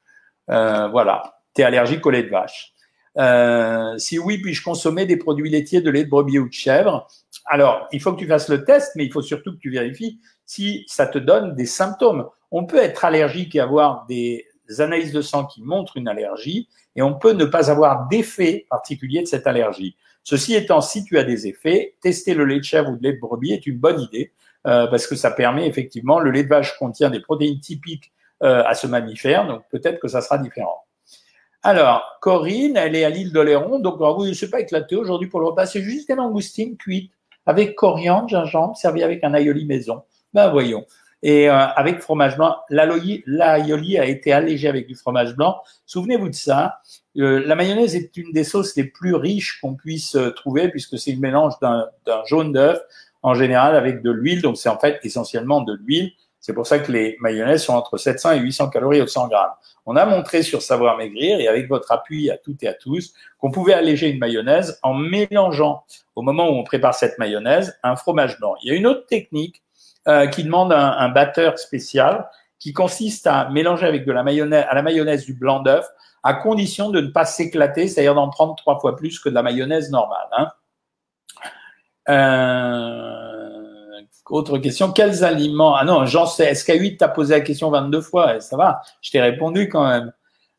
[0.50, 2.74] Euh, voilà, tu es allergique au lait de vache.
[3.18, 7.08] Euh, si oui, puis-je consommer des produits laitiers de lait de brebis ou de chèvre?
[7.46, 10.20] Alors, il faut que tu fasses le test, mais il faut surtout que tu vérifies
[10.44, 12.26] si ça te donne des symptômes.
[12.50, 14.45] On peut être allergique et avoir des
[14.80, 19.20] analyses de sang qui montrent une allergie, et on peut ne pas avoir d'effet particulier
[19.20, 19.96] de cette allergie.
[20.24, 23.12] Ceci étant, si tu as des effets, tester le lait de chèvre ou de lait
[23.12, 24.32] de brebis est une bonne idée
[24.66, 28.64] euh, parce que ça permet effectivement, le lait de vache contient des protéines typiques euh,
[28.64, 30.84] à ce mammifère, donc peut-être que ça sera différent.
[31.62, 35.28] Alors, Corinne, elle est à l'île d'Oléron, donc oui, je ne sais pas éclaté aujourd'hui
[35.28, 37.12] pour le repas, c'est juste des langoustines cuites
[37.46, 40.02] avec coriandre, gingembre, servies avec un aioli maison.
[40.34, 40.84] Ben voyons.
[41.28, 43.24] Et euh, avec fromage blanc, l'aioli
[43.98, 45.56] a été allégé avec du fromage blanc.
[45.84, 46.78] Souvenez-vous de ça.
[47.16, 50.96] Euh, la mayonnaise est une des sauces les plus riches qu'on puisse euh, trouver puisque
[51.00, 51.88] c'est le mélange d'un
[52.26, 52.78] jaune d'œuf
[53.24, 54.40] en général avec de l'huile.
[54.40, 56.12] Donc c'est en fait essentiellement de l'huile.
[56.38, 59.50] C'est pour ça que les mayonnaises sont entre 700 et 800 calories au 100 grammes.
[59.84, 63.14] On a montré sur Savoir Maigrir et avec votre appui à toutes et à tous
[63.40, 65.82] qu'on pouvait alléger une mayonnaise en mélangeant
[66.14, 68.54] au moment où on prépare cette mayonnaise un fromage blanc.
[68.62, 69.64] Il y a une autre technique
[70.08, 74.64] euh, qui demande un, un, batteur spécial qui consiste à mélanger avec de la mayonnaise,
[74.68, 75.86] à la mayonnaise du blanc d'œuf
[76.26, 79.44] à condition de ne pas s'éclater, c'est-à-dire d'en prendre trois fois plus que de la
[79.44, 80.26] mayonnaise normale.
[80.32, 80.48] Hein.
[82.08, 86.52] Euh, autre question, quels aliments Ah non, j'en sais.
[86.52, 90.12] SK8 t'a posé la question 22 fois, ça va, je t'ai répondu quand même.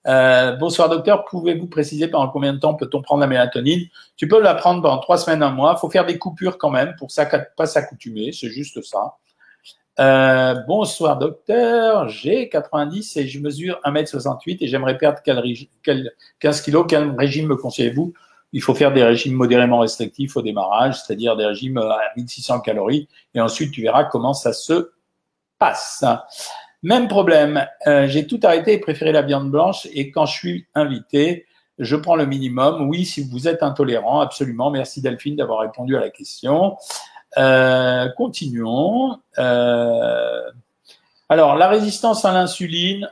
[0.08, 3.88] Euh, bonsoir docteur, pouvez-vous préciser pendant combien de temps peut-on prendre la mélatonine?
[4.16, 5.74] Tu peux la prendre pendant trois semaines, un mois.
[5.76, 9.16] Il faut faire des coupures quand même pour ça, pas s'accoutumer, c'est juste ça.
[10.00, 16.86] Euh, bonsoir docteur, j'ai 90 et je mesure 1m68 et j'aimerais perdre 15 kilos.
[16.88, 18.14] Quel régime me conseillez-vous?
[18.54, 23.08] Il faut faire des régimes modérément restrictifs au démarrage, c'est-à-dire des régimes à 1600 calories,
[23.34, 24.92] et ensuite tu verras comment ça se
[25.58, 26.06] passe.
[26.84, 30.68] Même problème, euh, j'ai tout arrêté et préféré la viande blanche, et quand je suis
[30.76, 31.48] invité,
[31.80, 32.88] je prends le minimum.
[32.88, 34.70] Oui, si vous êtes intolérant, absolument.
[34.72, 36.78] Merci Delphine d'avoir répondu à la question.
[37.38, 39.20] Euh, continuons.
[39.38, 40.52] Euh,
[41.30, 43.10] alors, la résistance à l'insuline,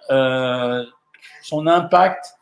[1.42, 2.36] son impact,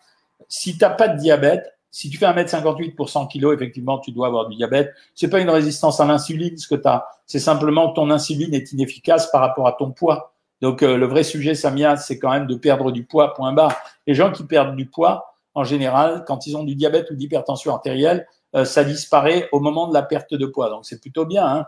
[0.48, 4.12] si tu n'as pas de diabète, si tu fais 1m58 pour 100 kg, effectivement, tu
[4.12, 4.94] dois avoir du diabète.
[5.14, 6.90] C'est pas une résistance à l'insuline ce que tu.
[7.28, 10.34] C'est simplement que ton insuline est inefficace par rapport à ton poids.
[10.62, 13.76] Donc, euh, le vrai sujet, Samia, c'est quand même de perdre du poids, point barre.
[14.08, 17.72] Les gens qui perdent du poids, en général, quand ils ont du diabète ou d'hypertension
[17.74, 20.70] artérielle, euh, ça disparaît au moment de la perte de poids.
[20.70, 21.46] Donc, c'est plutôt bien.
[21.46, 21.66] Hein.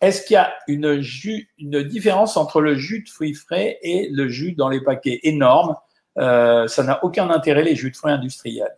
[0.00, 4.52] Est-ce qu'il y a une différence entre le jus de fruits frais et le jus
[4.52, 5.20] dans les paquets?
[5.22, 5.76] Énorme.
[6.18, 8.74] Euh, ça n'a aucun intérêt, les jus de fruits industriels.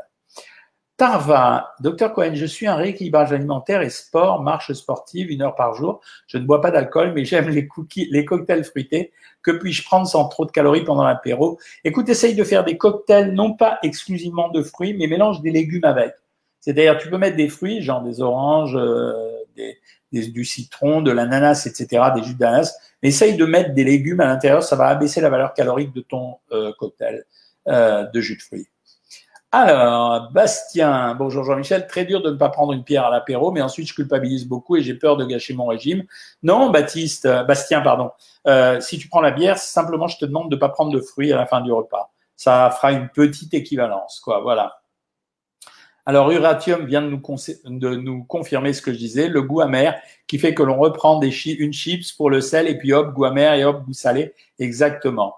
[0.97, 5.75] Tarva, docteur Cohen, je suis un rééquilibrage alimentaire et sport, marche sportive, une heure par
[5.75, 6.01] jour.
[6.27, 9.13] Je ne bois pas d'alcool, mais j'aime les cookies, les cocktails fruités.
[9.43, 11.61] Que puis-je prendre sans trop de calories pendant l'apéro?
[11.85, 15.85] Écoute, essaye de faire des cocktails, non pas exclusivement de fruits, mais mélange des légumes
[15.85, 16.15] avec.
[16.61, 19.13] C'est-à-dire, tu peux mettre des fruits, genre des oranges, euh,
[19.57, 19.79] des,
[20.13, 22.77] du citron, de l'ananas, etc., des jus d'ananas.
[23.03, 26.37] Essaye de mettre des légumes à l'intérieur, ça va abaisser la valeur calorique de ton
[26.53, 27.25] euh, cocktail
[27.69, 28.69] euh, de jus de fruits.
[29.51, 33.63] Alors, Bastien, bonjour Jean-Michel, très dur de ne pas prendre une pierre à l'apéro, mais
[33.63, 36.05] ensuite je culpabilise beaucoup et j'ai peur de gâcher mon régime.
[36.43, 38.11] Non, Baptiste, euh, Bastien, pardon.
[38.47, 41.01] Euh, si tu prends la bière, simplement je te demande de ne pas prendre de
[41.01, 42.11] fruits à la fin du repas.
[42.37, 44.41] Ça fera une petite équivalence, quoi.
[44.41, 44.83] Voilà.
[46.09, 47.21] Alors, Uratium vient de nous,
[47.67, 49.95] de nous confirmer ce que je disais, le goût amer
[50.27, 53.27] qui fait que l'on reprend des une chips pour le sel et puis hop, goût
[53.27, 54.33] amer et hop, goût salé.
[54.59, 55.35] Exactement.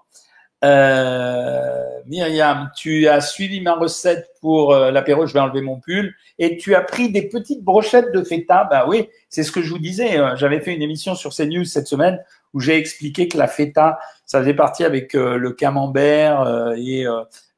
[0.63, 6.15] Euh, Myriam, tu as suivi ma recette pour euh, l'apéro, je vais enlever mon pull,
[6.39, 8.69] et tu as pris des petites brochettes de feta.
[8.71, 10.21] Bah oui, c'est ce que je vous disais.
[10.21, 12.23] Euh, j'avais fait une émission sur CNews cette semaine
[12.55, 17.05] où j'ai expliqué que la feta, ça faisait partie avec euh, le camembert et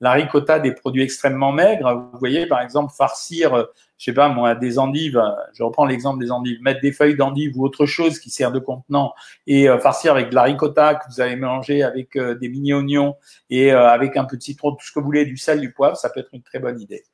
[0.01, 2.11] la ricotta des produits extrêmement maigres.
[2.13, 3.67] Vous voyez, par exemple, farcir
[4.03, 5.23] je sais pas moi, des endives,
[5.55, 8.59] je reprends l'exemple des endives, mettre des feuilles d'endives ou autre chose qui sert de
[8.59, 9.15] contenant
[9.47, 13.15] et euh, farcir avec de la ricotta que vous avez mélangé avec euh, des mini-oignons
[13.49, 15.73] et euh, avec un peu de citron, tout ce que vous voulez, du sel, du
[15.73, 17.05] poivre, ça peut être une très bonne idée.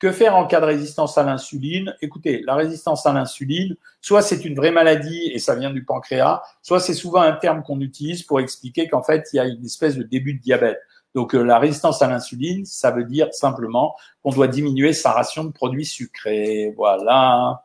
[0.00, 1.94] Que faire en cas de résistance à l'insuline?
[2.00, 6.40] Écoutez, la résistance à l'insuline, soit c'est une vraie maladie et ça vient du pancréas,
[6.62, 9.62] soit c'est souvent un terme qu'on utilise pour expliquer qu'en fait, il y a une
[9.62, 10.78] espèce de début de diabète.
[11.14, 15.44] Donc euh, la résistance à l'insuline, ça veut dire simplement qu'on doit diminuer sa ration
[15.44, 16.72] de produits sucrés.
[16.78, 17.64] Voilà.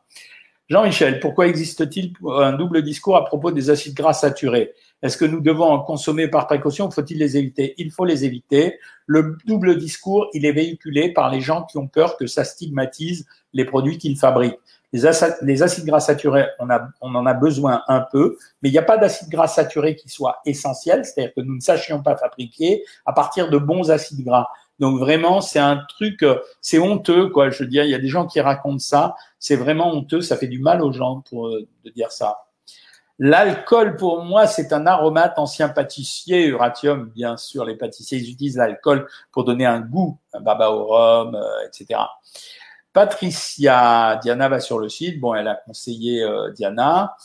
[0.68, 4.74] Jean-Michel, pourquoi existe-t-il un double discours à propos des acides gras saturés?
[5.00, 6.88] Est-ce que nous devons en consommer par précaution?
[6.88, 7.74] Ou faut-il les éviter?
[7.78, 8.80] Il faut les éviter.
[9.06, 13.26] Le double discours, il est véhiculé par les gens qui ont peur que ça stigmatise
[13.52, 14.58] les produits qu'ils fabriquent.
[14.92, 16.68] Les, acides gras saturés, on,
[17.14, 20.38] en a besoin un peu, mais il n'y a pas d'acide gras saturé qui soit
[20.46, 24.48] essentiel, c'est-à-dire que nous ne sachions pas fabriquer à partir de bons acides gras.
[24.78, 27.50] Donc vraiment, c'est un truc, euh, c'est honteux, quoi.
[27.50, 30.36] Je veux dire, il y a des gens qui racontent ça, c'est vraiment honteux, ça
[30.36, 32.42] fait du mal aux gens euh, de dire ça.
[33.18, 37.64] L'alcool, pour moi, c'est un aromate ancien pâtissier, uratium, bien sûr.
[37.64, 42.00] Les pâtissiers, ils utilisent l'alcool pour donner un goût, un baba au rhum, euh, etc.
[42.92, 45.18] Patricia, Diana va sur le site.
[45.18, 47.16] Bon, elle a conseillé Diana.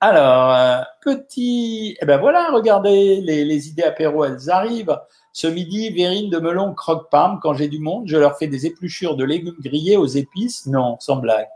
[0.00, 4.96] Alors, petit, eh ben voilà, regardez, les, idées apéro, elles arrivent.
[5.36, 7.40] Ce midi, Vérine de Melon croque parme.
[7.42, 10.64] Quand j'ai du monde, je leur fais des épluchures de légumes grillés aux épices.
[10.64, 11.48] Non, sans blague.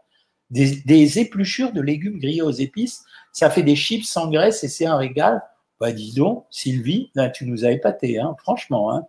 [0.50, 4.84] Des, épluchures de légumes grillés aux épices, ça fait des chips sans graisse et c'est
[4.84, 5.42] un régal.
[5.80, 8.92] Bah, dis donc, Sylvie, tu nous as épaté, hein, franchement.
[8.92, 9.06] Hein.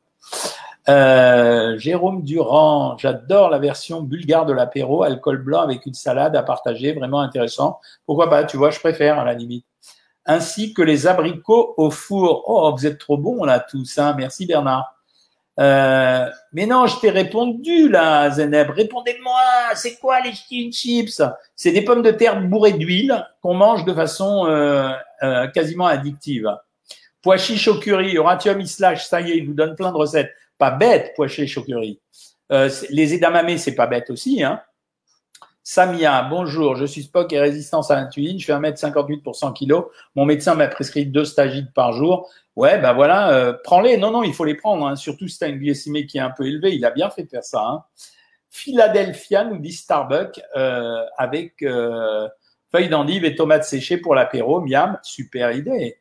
[0.87, 6.43] Euh, Jérôme Durand, j'adore la version bulgare de l'apéro, alcool blanc avec une salade à
[6.43, 7.81] partager, vraiment intéressant.
[8.05, 9.65] Pourquoi pas, tu vois, je préfère à la limite.
[10.25, 12.43] Ainsi que les abricots au four.
[12.47, 14.15] Oh, vous êtes trop bons là tous, hein.
[14.17, 14.95] merci Bernard.
[15.59, 18.69] Euh, mais non, je t'ai répondu là, Zeneb.
[18.71, 19.41] Répondez-moi,
[19.75, 20.31] c'est quoi les
[20.71, 21.21] chips?
[21.55, 24.91] C'est des pommes de terre bourrées d'huile qu'on mange de façon euh,
[25.23, 26.49] euh, quasiment addictive.
[27.21, 30.31] Pois chiches au curry, Euratium islash, ça y est, il vous donne plein de recettes.
[30.57, 31.99] Pas bête, pois chiches au curry.
[32.89, 34.43] les edamame, c'est pas bête aussi.
[34.43, 34.61] Hein.
[35.63, 39.83] Samia, bonjour, je suis Spock et résistance à l'insuline, je fais 1m58 pour 100 kg.
[40.15, 42.31] Mon médecin m'a prescrit deux stagides par jour.
[42.55, 43.97] Ouais, ben voilà, euh, prends-les.
[43.97, 44.95] Non, non, il faut les prendre, hein.
[44.95, 46.73] surtout si tu une qui est un peu élevée.
[46.73, 47.61] Il a bien fait faire ça.
[47.61, 47.83] Hein.
[48.49, 52.27] Philadelphia nous dit Starbucks euh, avec euh,
[52.71, 54.61] feuilles d'endive et tomates séchées pour l'apéro.
[54.61, 55.99] Miam, super idée.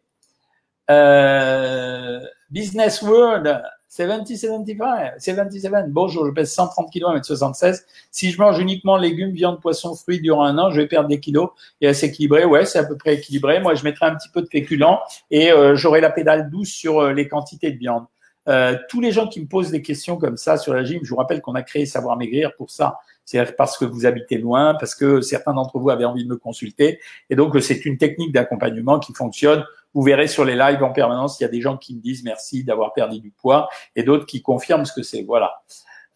[2.50, 5.72] Business World, 70, 75, 77.
[5.88, 7.82] Bonjour, je pèse 130 kg, 1m76.
[8.12, 11.18] Si je mange uniquement légumes, viande, poisson, fruits durant un an, je vais perdre des
[11.18, 11.50] kilos
[11.80, 12.44] et à s'équilibrer.
[12.44, 13.58] Ouais, c'est à peu près équilibré.
[13.58, 15.00] Moi, je mettrai un petit peu de féculents
[15.32, 18.04] et euh, j'aurai la pédale douce sur euh, les quantités de viande.
[18.48, 21.10] Euh, tous les gens qui me posent des questions comme ça sur la gym, je
[21.10, 22.98] vous rappelle qu'on a créé Savoir Maigrir pour ça.
[23.24, 26.36] C'est parce que vous habitez loin, parce que certains d'entre vous avaient envie de me
[26.36, 26.98] consulter.
[27.28, 31.40] Et donc, c'est une technique d'accompagnement qui fonctionne vous verrez sur les lives en permanence,
[31.40, 34.26] il y a des gens qui me disent merci d'avoir perdu du poids et d'autres
[34.26, 35.22] qui confirment ce que c'est.
[35.22, 35.62] Voilà.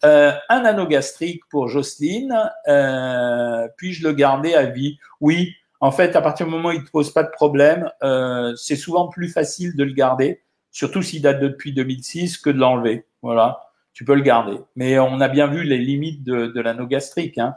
[0.03, 2.35] Euh, un anneau gastrique pour Jocelyne.
[2.67, 4.97] Euh, Puis-je le garder à vie?
[5.19, 5.53] Oui.
[5.81, 8.55] En fait, à partir du moment où il ne te pose pas de problème, euh,
[8.55, 10.41] c'est souvent plus facile de le garder,
[10.71, 13.05] surtout s'il date depuis 2006, que de l'enlever.
[13.21, 13.59] Voilà,
[13.95, 14.57] tu peux le garder.
[14.75, 17.37] Mais on a bien vu les limites de, de l'anneau gastrique.
[17.37, 17.55] Hein.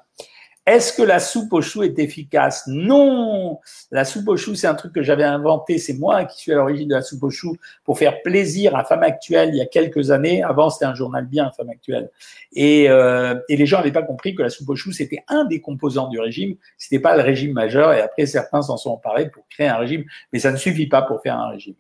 [0.66, 2.64] Est-ce que la soupe aux choux est efficace?
[2.68, 3.59] Non
[3.90, 5.79] La soupe aux choux, c'est un truc que j'avais inventé.
[5.79, 8.85] C'est moi qui suis à l'origine de la soupe aux choux pour faire plaisir à
[8.85, 10.44] Femme Actuelle il y a quelques années.
[10.44, 12.11] Avant, c'était un journal bien, Femme Actuelle.
[12.53, 15.44] Et, euh, et les gens n'avaient pas compris que la soupe aux choux, c'était un
[15.44, 16.55] des composants du régime.
[16.77, 17.94] C'était pas le régime majeur.
[17.94, 20.05] Et après, certains s'en sont emparés pour créer un régime.
[20.33, 21.77] Mais ça ne suffit pas pour faire un régime.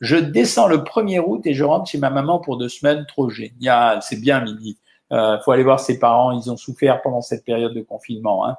[0.00, 3.04] Je descends le 1er août et je rentre chez ma maman pour deux semaines.
[3.06, 4.00] Trop génial.
[4.02, 4.78] C'est bien, Mimi.
[5.12, 8.46] Euh, faut aller voir ses parents, ils ont souffert pendant cette période de confinement.
[8.46, 8.56] Hein.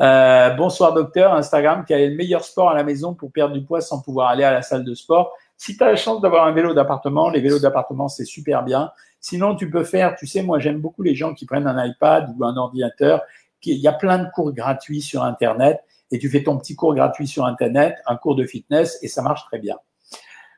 [0.00, 3.62] Euh, bonsoir docteur, Instagram, quel est le meilleur sport à la maison pour perdre du
[3.62, 6.46] poids sans pouvoir aller à la salle de sport Si tu as la chance d'avoir
[6.46, 8.90] un vélo d'appartement, les vélos d'appartement, c'est super bien.
[9.20, 12.34] Sinon, tu peux faire, tu sais, moi j'aime beaucoup les gens qui prennent un iPad
[12.36, 13.22] ou un ordinateur.
[13.62, 16.94] Il y a plein de cours gratuits sur Internet et tu fais ton petit cours
[16.94, 19.76] gratuit sur Internet, un cours de fitness et ça marche très bien.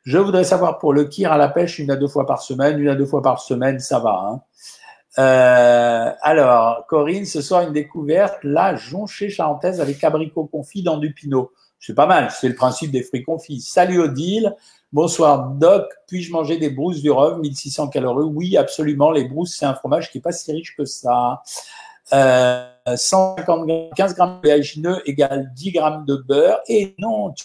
[0.07, 2.79] Je voudrais savoir pour le kir à la pêche une à deux fois par semaine,
[2.79, 4.25] une à deux fois par semaine, ça va.
[4.25, 4.41] Hein.
[5.19, 11.13] Euh, alors, Corinne, ce soir, une découverte, la jonchée charentaise avec abricot confit dans du
[11.13, 11.51] pinot.
[11.81, 13.61] C'est pas mal, c'est le principe des fruits confits.
[13.61, 14.55] Salut Odile,
[14.93, 18.31] bonsoir Doc, puis-je manger des brousses du Rhum, 1600 calories?
[18.33, 21.43] Oui, absolument, les brousses, c'est un fromage qui est pas si riche que ça.
[22.13, 22.65] Euh,
[22.95, 26.61] 150 15 grammes de léagineux égale 10 grammes de beurre.
[26.69, 27.45] Et non, tu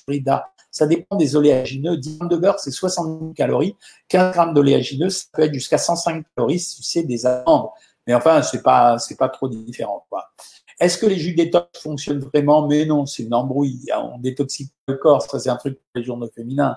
[0.72, 1.98] ça dépend des oléagineux.
[1.98, 3.76] 10 grammes de beurre, c'est 70 calories.
[4.08, 7.70] 15 grammes d'oléagineux, ça peut être jusqu'à 105 calories si c'est des amandes.
[8.08, 10.32] Mais enfin, c'est pas, c'est pas trop différent, quoi.
[10.80, 12.68] Est-ce que les jus détox fonctionnent vraiment?
[12.68, 13.86] Mais non, c'est une embrouille.
[13.96, 15.22] On détoxique le corps.
[15.22, 16.76] Ça, c'est un truc pour les journaux féminins.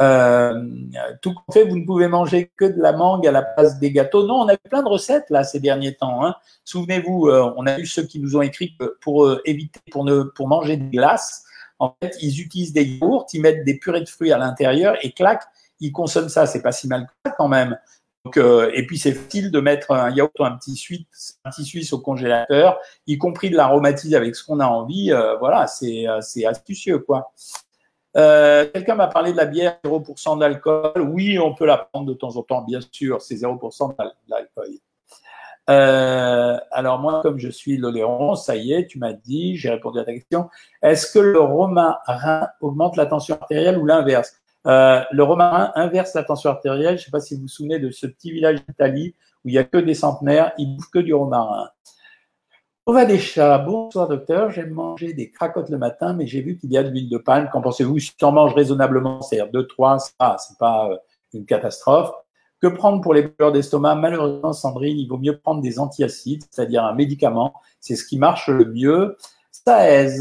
[0.00, 0.60] Euh,
[1.22, 3.92] tout compte fait, vous ne pouvez manger que de la mangue à la place des
[3.92, 4.26] gâteaux.
[4.26, 6.24] Non, on a eu plein de recettes là ces derniers temps.
[6.24, 6.34] Hein.
[6.64, 10.22] Souvenez-vous, euh, on a eu ceux qui nous ont écrit pour euh, éviter, pour ne,
[10.22, 11.43] pour manger des glaces,
[11.78, 15.12] en fait, ils utilisent des yaourts, ils mettent des purées de fruits à l'intérieur et
[15.12, 15.42] clac,
[15.80, 16.46] ils consomment ça.
[16.46, 17.76] C'est pas si mal quand même.
[18.38, 21.64] Euh, et puis c'est facile de mettre un yaourt ou un petit suisse, un petit
[21.64, 25.12] suisse au congélateur, y compris de l'aromatiser avec ce qu'on a envie.
[25.12, 27.32] Euh, voilà, c'est euh, c'est astucieux quoi.
[28.14, 31.00] Quelqu'un m'a parlé de la bière 0% d'alcool.
[31.00, 33.20] Oui, on peut la prendre de temps en temps, bien sûr.
[33.20, 33.96] C'est 0%
[34.28, 34.68] d'alcool.
[35.70, 39.98] Euh, alors moi, comme je suis l'oléron, ça y est, tu m'as dit, j'ai répondu
[39.98, 40.48] à ta question.
[40.82, 44.34] Est-ce que le romarin augmente la tension artérielle ou l'inverse?
[44.66, 46.96] Euh, Le romarin inverse la tension artérielle.
[46.96, 49.52] Je ne sais pas si vous vous souvenez de ce petit village d'Italie où il
[49.52, 51.68] n'y a que des centenaires, ils bouffent que du romarin.
[52.86, 53.58] On va des chats.
[53.58, 56.90] Bonsoir docteur, j'aime manger des cracottes le matin, mais j'ai vu qu'il y a de
[56.90, 57.48] l'huile de palme.
[57.50, 57.98] Qu'en pensez-vous?
[57.98, 60.96] Si tu en manges raisonnablement, c'est-à-dire 2, 3, ça, c'est pas euh,
[61.32, 62.12] une catastrophe.
[62.64, 63.94] Que prendre pour les douleurs d'estomac?
[63.94, 67.52] Malheureusement, Sandrine, il vaut mieux prendre des antiacides, c'est-à-dire un médicament.
[67.78, 69.18] C'est ce qui marche le mieux.
[69.50, 70.20] Saez,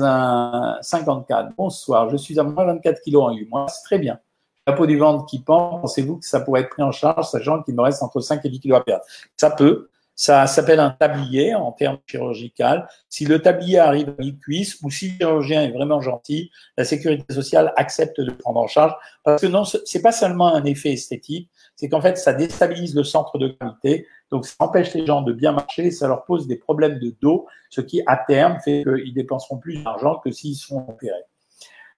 [0.82, 1.56] 54.
[1.56, 3.68] Bonsoir, je suis à moins 24 kg en 8 mois.
[3.70, 4.20] C'est très bien.
[4.68, 7.64] La peau du ventre qui pend, pensez-vous que ça pourrait être pris en charge, sachant
[7.64, 9.06] qu'il me reste entre 5 et 10 kg à perdre?
[9.38, 9.88] Ça peut.
[10.16, 12.88] Ça s'appelle un tablier en termes chirurgical.
[13.10, 17.34] Si le tablier arrive à mi-cuisse ou si le chirurgien est vraiment gentil, la sécurité
[17.34, 21.50] sociale accepte de prendre en charge parce que non, c'est pas seulement un effet esthétique,
[21.76, 24.08] c'est qu'en fait, ça déstabilise le centre de gravité.
[24.30, 27.48] Donc, ça empêche les gens de bien marcher, ça leur pose des problèmes de dos,
[27.70, 31.26] ce qui, à terme, fait qu'ils dépenseront plus d'argent que s'ils sont opérés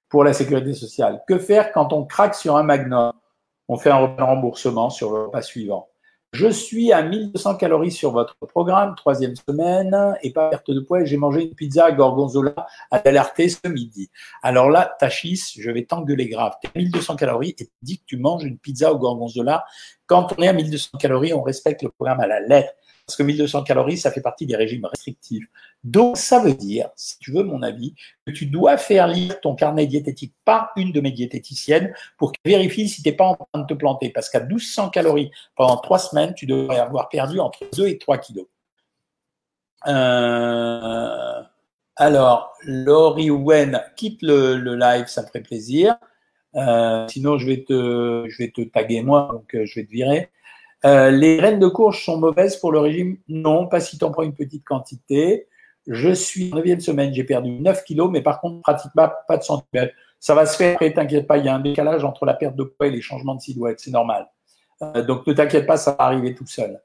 [0.07, 1.21] pour la sécurité sociale.
[1.27, 3.11] Que faire quand on craque sur un magnum?
[3.67, 5.89] On fait un remboursement sur le repas suivant.
[6.35, 11.05] Je suis à 1200 calories sur votre programme, troisième semaine, et pas perte de poids.
[11.05, 12.53] J'ai mangé une pizza à gorgonzola
[12.91, 14.09] à l'alerté ce midi.
[14.43, 16.55] Alors là, Tachis, je vais t'engueuler grave.
[16.61, 19.63] Tu à 1200 calories et tu dis que tu manges une pizza au gorgonzola.
[20.07, 22.73] Quand on est à 1200 calories, on respecte le programme à la lettre.
[23.05, 25.45] Parce que 1200 calories, ça fait partie des régimes restrictifs.
[25.83, 27.93] Donc, ça veut dire, si tu veux mon avis,
[28.25, 32.53] que tu dois faire lire ton carnet diététique par une de mes diététiciennes pour qu'elle
[32.53, 34.09] vérifie si tu n'es pas en train de te planter.
[34.09, 38.17] Parce qu'à 1200 calories pendant trois semaines, tu devrais avoir perdu entre 2 et 3
[38.17, 38.47] kilos.
[39.87, 41.43] Euh,
[41.95, 45.95] alors, Laurie Wen quitte le, live, ça me ferait plaisir.
[46.55, 49.91] Euh, sinon, je vais te, je vais te taguer moi, donc euh, je vais te
[49.91, 50.29] virer.
[50.83, 54.11] Euh, les graines de courge sont mauvaises pour le régime Non, pas si tu en
[54.11, 55.47] prends une petite quantité.
[55.87, 59.43] Je suis en neuvième semaine, j'ai perdu 9 kilos, mais par contre, pratiquement pas de
[59.43, 59.93] centimètres.
[60.19, 62.55] Ça va se faire après, t'inquiète pas, il y a un décalage entre la perte
[62.55, 64.27] de poids et les changements de silhouette, c'est normal.
[64.81, 66.81] Euh, donc ne t'inquiète pas, ça va arriver tout seul.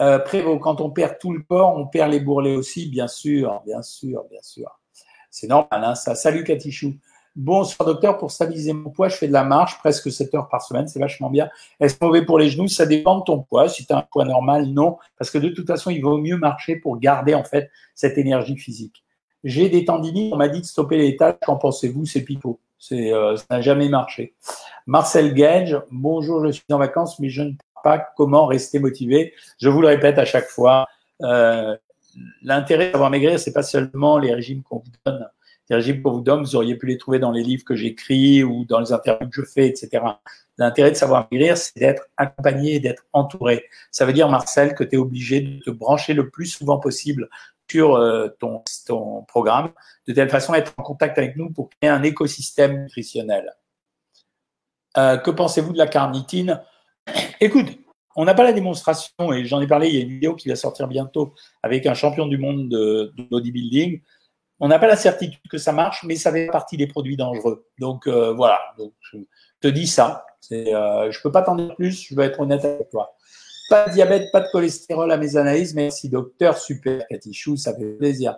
[0.00, 0.18] Euh,
[0.60, 4.24] quand on perd tout le corps, on perd les bourrelets aussi, bien sûr, bien sûr,
[4.30, 4.80] bien sûr.
[5.30, 6.14] C'est normal, hein, ça.
[6.14, 6.94] Salut Katichou.
[7.34, 10.60] Bonsoir docteur, pour stabiliser mon poids, je fais de la marche presque 7 heures par
[10.60, 11.48] semaine, c'est vachement bien.
[11.80, 12.68] Est-ce mauvais pour les genoux?
[12.68, 13.70] Ça dépend de ton poids.
[13.70, 14.98] Si tu as un poids normal, non.
[15.16, 18.58] Parce que de toute façon, il vaut mieux marcher pour garder en fait cette énergie
[18.58, 19.02] physique.
[19.44, 22.04] J'ai des tendinites, on m'a dit de stopper les tâches, qu'en pensez-vous?
[22.04, 22.60] C'est pipeau.
[22.92, 24.34] Euh, ça n'a jamais marché.
[24.86, 29.32] Marcel Gage, bonjour, je suis en vacances, mais je ne sais pas comment rester motivé.
[29.58, 30.86] Je vous le répète à chaque fois,
[31.22, 31.74] euh,
[32.42, 35.30] l'intérêt d'avoir maigrir, c'est pas seulement les régimes qu'on vous donne
[35.74, 38.92] régimes pour vous auriez pu les trouver dans les livres que j'écris ou dans les
[38.92, 40.02] interviews que je fais, etc.
[40.58, 43.64] L'intérêt de savoir maigrir, c'est d'être accompagné d'être entouré.
[43.90, 47.28] Ça veut dire, Marcel, que tu es obligé de te brancher le plus souvent possible
[47.70, 49.72] sur euh, ton, ton programme,
[50.06, 53.50] de telle façon à être en contact avec nous pour créer un écosystème nutritionnel.
[54.98, 56.60] Euh, que pensez-vous de la carnitine?
[57.40, 57.68] Écoute,
[58.14, 60.50] on n'a pas la démonstration, et j'en ai parlé, il y a une vidéo qui
[60.50, 64.02] va sortir bientôt avec un champion du monde de bodybuilding.
[64.64, 67.66] On n'a pas la certitude que ça marche, mais ça fait partie des produits dangereux.
[67.80, 69.18] Donc euh, voilà, je
[69.60, 70.24] te dis ça.
[70.52, 73.16] Euh, je ne peux pas t'en dire plus, je vais être honnête avec toi.
[73.68, 75.74] Pas de diabète, pas de cholestérol à mes analyses.
[75.74, 78.36] Merci docteur, super Chou, ça fait plaisir.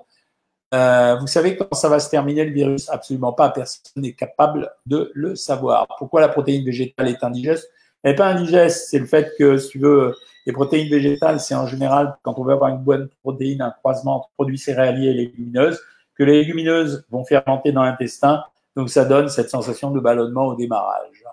[0.72, 2.88] Euh, vous savez quand ça va se terminer le virus?
[2.88, 5.86] Absolument pas, personne n'est capable de le savoir.
[5.98, 7.68] Pourquoi la protéine végétale est indigeste?
[8.02, 10.14] Elle n'est pas indigeste, c'est le fait que, si tu veux,
[10.46, 14.16] les protéines végétales, c'est en général, quand on veut avoir une bonne protéine, un croisement
[14.16, 15.80] entre produits céréaliers et légumineuses,
[16.16, 18.44] que les légumineuses vont fermenter dans l'intestin.
[18.76, 21.24] Donc, ça donne cette sensation de ballonnement au démarrage.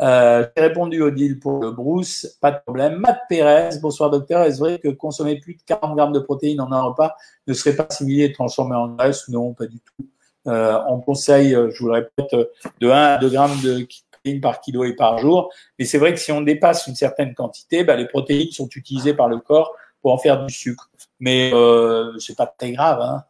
[0.00, 2.96] Euh, J'ai répondu au deal pour le brousse, pas de problème.
[2.96, 6.70] Matt Pérez, bonsoir docteur, est-ce vrai que consommer plus de 40 grammes de protéines en
[6.70, 9.28] un repas ne serait pas assimilé et transformé en graisse?
[9.28, 10.06] Non, pas du tout.
[10.48, 12.36] Euh, on conseille, euh, je vous le répète,
[12.80, 15.50] de 1 à 2 grammes de protéines par kilo et par jour.
[15.78, 19.14] Mais c'est vrai que si on dépasse une certaine quantité, bah, les protéines sont utilisées
[19.14, 20.90] par le corps pour en faire du sucre.
[21.20, 23.24] Mais euh, c'est pas très grave, hein.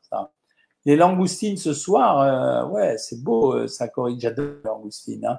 [0.86, 4.20] Les langoustines ce soir, euh, ouais, c'est beau, euh, ça corrige.
[4.20, 5.26] J'adore les langoustines.
[5.26, 5.38] Hein.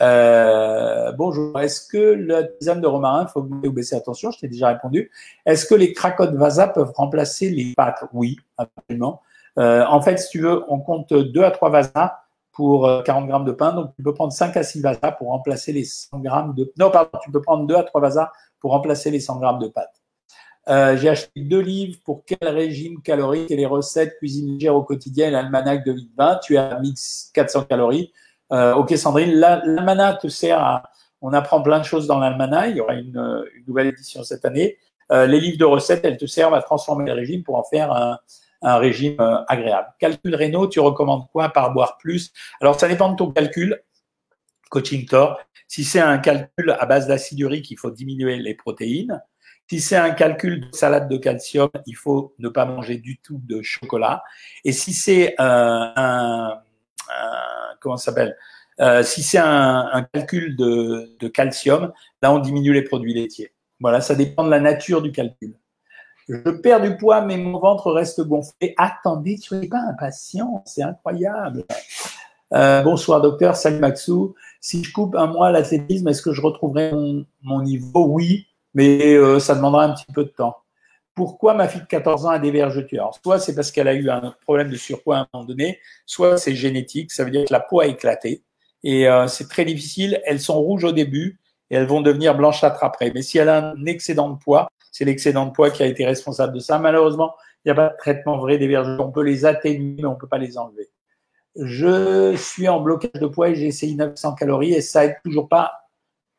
[0.00, 1.60] Euh, bonjour.
[1.60, 5.10] Est-ce que la tisane de romarin, faut vous baisser attention, je t'ai déjà répondu.
[5.44, 9.20] Est-ce que les cracottes Vasa peuvent remplacer les pâtes Oui, absolument.
[9.58, 13.52] en fait, si tu veux, on compte 2 à 3 Vasa pour 40 grammes de
[13.52, 13.72] pain.
[13.72, 16.72] Donc, tu peux prendre 5 à 6 Vasa pour remplacer les 100 grammes de...
[16.78, 19.68] Non, pardon, tu peux prendre 2 à 3 Vasa pour remplacer les 100 grammes de
[19.68, 20.03] pâtes.
[20.68, 24.82] Euh, j'ai acheté deux livres pour quel régime calorique et les recettes cuisine légère au
[24.82, 26.40] quotidien l'almanach de 2020.
[26.42, 28.12] Tu as 1400 calories.
[28.52, 30.90] Euh, ok Sandrine, l'almanach te sert à...
[31.20, 32.68] On apprend plein de choses dans l'almanach.
[32.70, 33.16] Il y aura une,
[33.54, 34.78] une, nouvelle édition cette année.
[35.12, 37.92] Euh, les livres de recettes, elles te servent à transformer le régime pour en faire
[37.92, 38.18] un,
[38.64, 39.88] un régime euh, agréable.
[39.98, 42.32] Calcul rénaux, tu recommandes quoi par boire plus?
[42.60, 43.80] Alors, ça dépend de ton calcul.
[44.70, 45.38] Coaching Tor.
[45.68, 49.22] Si c'est un calcul à base d'acide urique, il faut diminuer les protéines.
[49.70, 53.40] Si c'est un calcul de salade de calcium, il faut ne pas manger du tout
[53.44, 54.22] de chocolat.
[54.62, 56.60] Et si c'est un,
[57.80, 58.36] comment s'appelle
[58.80, 61.92] euh, Si c'est un, calcul de, calcium,
[62.22, 63.52] là on diminue les produits laitiers.
[63.80, 65.54] Voilà, ça dépend de la nature du calcul.
[66.28, 68.74] Je perds du poids, mais mon ventre reste gonflé.
[68.78, 71.64] Attendez, n'es pas impatient, c'est incroyable.
[72.52, 74.34] Euh, bonsoir docteur, salut Maxou.
[74.60, 76.92] Si je coupe un mois l'athlétisme, est-ce que je retrouverai
[77.42, 78.06] mon niveau?
[78.06, 80.56] Oui, mais euh, ça demandera un petit peu de temps.
[81.14, 84.10] Pourquoi ma fille de 14 ans a des vergetures Soit c'est parce qu'elle a eu
[84.10, 87.52] un problème de surpoids à un moment donné, soit c'est génétique, ça veut dire que
[87.52, 88.42] la peau a éclaté.
[88.82, 92.82] Et euh, c'est très difficile, elles sont rouges au début et elles vont devenir blanchâtres
[92.82, 93.12] après.
[93.14, 96.04] Mais si elle a un excédent de poids, c'est l'excédent de poids qui a été
[96.04, 96.78] responsable de ça.
[96.78, 99.06] Malheureusement, il n'y a pas de traitement vrai des vergetures.
[99.06, 100.90] On peut les atténuer, mais on ne peut pas les enlever.
[101.56, 105.48] Je suis en blocage de poids et j'ai essayé 900 calories et ça aide toujours
[105.48, 105.72] pas.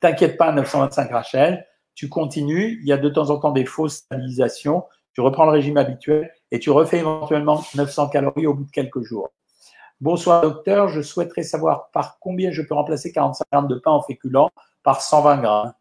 [0.02, 1.66] T'inquiète pas, 925 Rachel
[1.96, 4.84] tu continues, il y a de temps en temps des fausses stabilisations,
[5.14, 9.02] tu reprends le régime habituel et tu refais éventuellement 900 calories au bout de quelques
[9.02, 9.30] jours.
[10.02, 14.02] Bonsoir docteur, je souhaiterais savoir par combien je peux remplacer 45 grammes de pain en
[14.02, 14.50] féculent
[14.84, 15.74] par 120 grammes.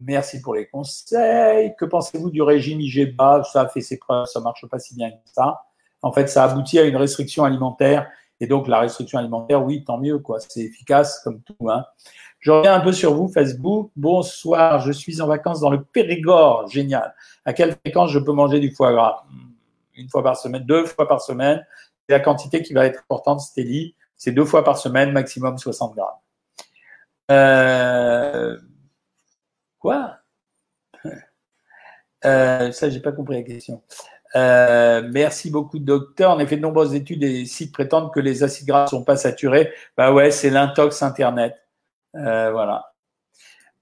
[0.00, 1.74] Merci pour les conseils.
[1.78, 5.16] Que pensez-vous du régime IGBA Ça fait ses preuves, ça marche pas si bien que
[5.24, 5.62] ça.
[6.02, 8.10] En fait, ça aboutit à une restriction alimentaire.
[8.42, 10.40] Et donc, la restriction alimentaire, oui, tant mieux, quoi.
[10.40, 11.70] C'est efficace comme tout.
[11.70, 11.86] Hein.
[12.40, 13.92] Je reviens un peu sur vous, Facebook.
[13.94, 16.66] Bonsoir, je suis en vacances dans le Périgord.
[16.66, 17.14] Génial.
[17.44, 19.22] À quelle fréquence je peux manger du foie gras?
[19.94, 21.64] Une fois par semaine, deux fois par semaine.
[22.08, 23.94] C'est la quantité qui va être importante, Stélie.
[24.16, 26.08] C'est deux fois par semaine, maximum 60 grammes.
[27.30, 28.58] Euh...
[29.78, 30.16] Quoi?
[32.24, 33.84] Euh, Ça, j'ai pas compris la question.
[34.34, 36.30] Euh, merci beaucoup, docteur.
[36.30, 39.16] En effet, de nombreuses études et sites prétendent que les acides gras ne sont pas
[39.16, 39.72] saturés.
[39.96, 41.54] Bah ouais, c'est l'intox Internet.
[42.16, 42.92] Euh, voilà.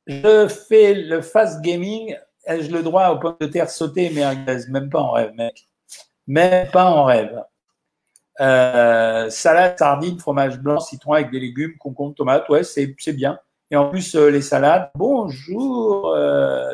[0.07, 2.17] Je fais le fast gaming.
[2.47, 4.25] Ai-je le droit aux pommes de terre sautées mais
[4.69, 5.69] Même pas en rêve, mec.
[6.27, 7.43] Même pas en rêve.
[8.41, 12.49] Euh, salade, sardine, fromage blanc, citron avec des légumes, concombre, tomate.
[12.49, 13.39] Ouais, c'est bien.
[13.71, 14.91] Et en plus, les salades.
[14.97, 16.17] Bonjour,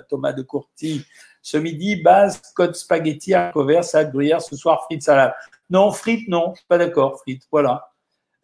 [0.09, 1.05] Thomas de Courty.
[1.47, 4.43] Ce midi, base, code spaghetti, haricots salade gruyère.
[4.43, 5.33] Ce soir, frites, salade.
[5.71, 6.55] Non, frites, non.
[6.67, 7.47] Pas d'accord, frites.
[7.53, 7.89] Voilà.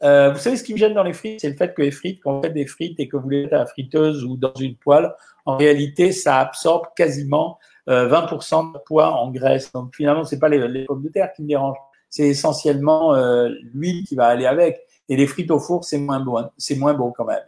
[0.05, 1.91] Euh, vous savez ce qui me gêne dans les frites, c'est le fait que les
[1.91, 4.37] frites, quand vous faites des frites et que vous les mettez à la friteuse ou
[4.37, 5.13] dans une poêle,
[5.47, 9.73] en réalité, ça absorbe quasiment 20% euh, de poids en graisse.
[9.73, 11.79] Donc finalement, c'est pas les, pommes de terre qui me dérangent,
[12.09, 14.81] c'est essentiellement euh, l'huile qui va aller avec.
[15.09, 17.43] Et les frites au four, c'est moins bon, c'est moins bon quand même.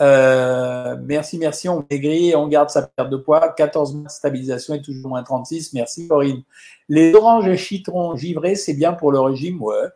[0.00, 1.68] Euh, merci, merci.
[1.68, 3.48] On maigrit, on garde sa perte de poids.
[3.50, 5.72] 14 mois de stabilisation et toujours moins 36.
[5.72, 6.42] Merci, Corinne.
[6.88, 9.88] Les oranges et citrons givrés, c'est bien pour le régime, ouais.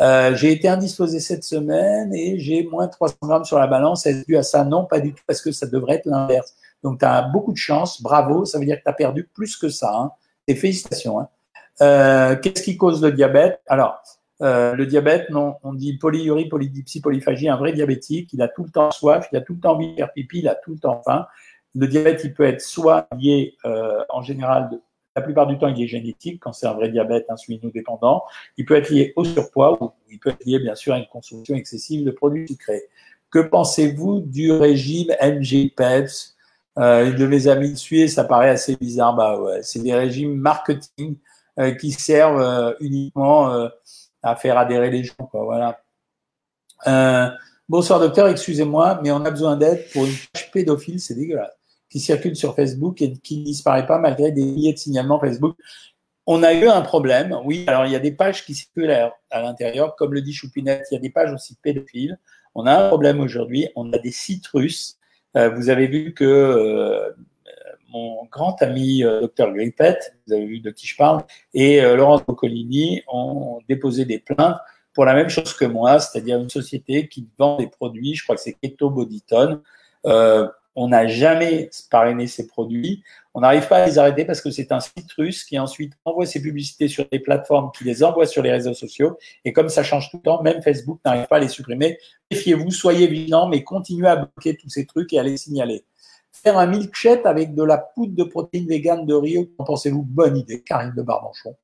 [0.00, 4.06] Euh, j'ai été indisposé cette semaine et j'ai moins 300 grammes sur la balance.
[4.06, 4.64] Est-ce dû à ça?
[4.64, 6.54] Non, pas du tout, parce que ça devrait être l'inverse.
[6.82, 8.02] Donc, tu as beaucoup de chance.
[8.02, 9.94] Bravo, ça veut dire que tu as perdu plus que ça.
[9.94, 10.12] Hein.
[10.48, 11.20] Et félicitations.
[11.20, 11.28] Hein.
[11.80, 13.60] Euh, Qu'est-ce qui cause le diabète?
[13.66, 14.02] Alors,
[14.42, 18.32] euh, le diabète, on dit polyurie, polydipsie, polyphagie, un vrai diabétique.
[18.32, 20.40] Il a tout le temps soif, il a tout le temps envie de faire pipi,
[20.40, 21.26] il a tout le temps faim.
[21.74, 24.70] Le diabète, il peut être soit lié euh, en général
[25.14, 28.24] la plupart du temps, il est génétique quand c'est un vrai diabète insulino-dépendant.
[28.56, 31.06] Il peut être lié au surpoids ou il peut être lié bien sûr à une
[31.06, 32.84] consommation excessive de produits sucrés.
[33.30, 36.34] Que pensez-vous du régime MGPEPS
[36.78, 39.14] euh, De mes amis de suer, ça paraît assez bizarre.
[39.14, 41.16] Bah ouais, c'est des régimes marketing
[41.58, 43.68] euh, qui servent uniquement
[44.22, 45.14] à faire adhérer les gens.
[45.30, 45.80] Quoi, voilà.
[47.68, 51.56] bonsoir docteur, excusez-moi, mais on a besoin d'aide pour une page pédophile, c'est dégueulasse
[51.92, 55.56] qui circule sur Facebook et qui ne disparaît pas malgré des milliers de signalements Facebook.
[56.26, 57.64] On a eu un problème, oui.
[57.66, 60.94] Alors, il y a des pages qui circulent à, l'intérieur, comme le dit Choupinette, il
[60.94, 62.18] y a des pages aussi pédophiles.
[62.54, 64.96] On a un problème aujourd'hui, on a des sites russes.
[65.36, 67.10] Euh, vous avez vu que euh,
[67.92, 71.24] mon grand ami euh, Dr Grippet, vous avez vu de qui je parle,
[71.54, 74.56] et Laurence Boccolini ont déposé des plaintes
[74.94, 78.36] pour la même chose que moi, c'est-à-dire une société qui vend des produits, je crois
[78.36, 79.62] que c'est Keto Bodytone,
[80.06, 83.02] euh, on n'a jamais parrainé ces produits.
[83.34, 86.24] On n'arrive pas à les arrêter parce que c'est un site russe qui ensuite envoie
[86.24, 89.18] ses publicités sur des plateformes, qui les envoie sur les réseaux sociaux.
[89.44, 91.98] Et comme ça change tout le temps, même Facebook n'arrive pas à les supprimer.
[92.30, 95.84] Méfiez-vous, soyez vigilants, mais continuez à bloquer tous ces trucs et à les signaler.
[96.42, 100.02] Faire un milkshake avec de la poudre de protéines véganes de Rio, qu'en pensez-vous?
[100.02, 101.54] Bonne idée, Karine de Barbanchon.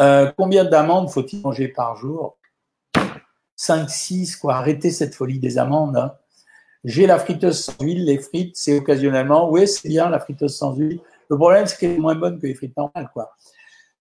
[0.00, 2.38] Euh, combien d'amandes faut-il manger par jour?
[3.56, 4.56] 5, 6, quoi.
[4.56, 5.96] Arrêtez cette folie des amandes.
[5.96, 6.14] Hein.
[6.84, 8.04] J'ai la friteuse sans huile.
[8.06, 9.50] Les frites, c'est occasionnellement.
[9.50, 11.00] Oui, c'est bien la friteuse sans huile.
[11.28, 13.34] Le problème, c'est qu'elle est moins bonne que les frites normales, quoi.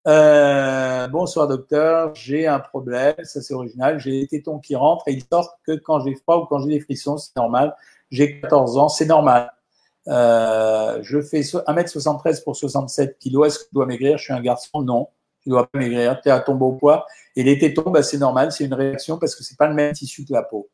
[0.08, 5.12] Euh, bonsoir docteur, j'ai un problème, ça c'est original, j'ai les tétons qui rentrent et
[5.12, 7.76] ils sortent que quand j'ai froid ou quand j'ai des frissons, c'est normal.
[8.10, 9.52] J'ai 14 ans, c'est normal.
[10.08, 14.18] Euh, je fais 1m73 pour 67 kg, est-ce que je dois maigrir?
[14.18, 14.82] Je suis un garçon?
[14.82, 15.10] Non,
[15.42, 17.06] tu dois pas maigrir, tu es à ton beau poids.
[17.36, 19.94] Et les tétons, bah, c'est normal, c'est une réaction parce que c'est pas le même
[19.94, 20.70] tissu que la peau.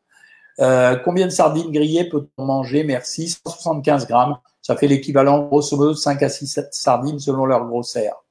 [0.60, 2.84] Euh, combien de sardines grillées peut-on manger?
[2.84, 3.30] Merci.
[3.46, 4.38] 175 grammes.
[4.62, 8.24] Ça fait l'équivalent, grosso modo, de 5 à 6 sardines selon leur grosseur.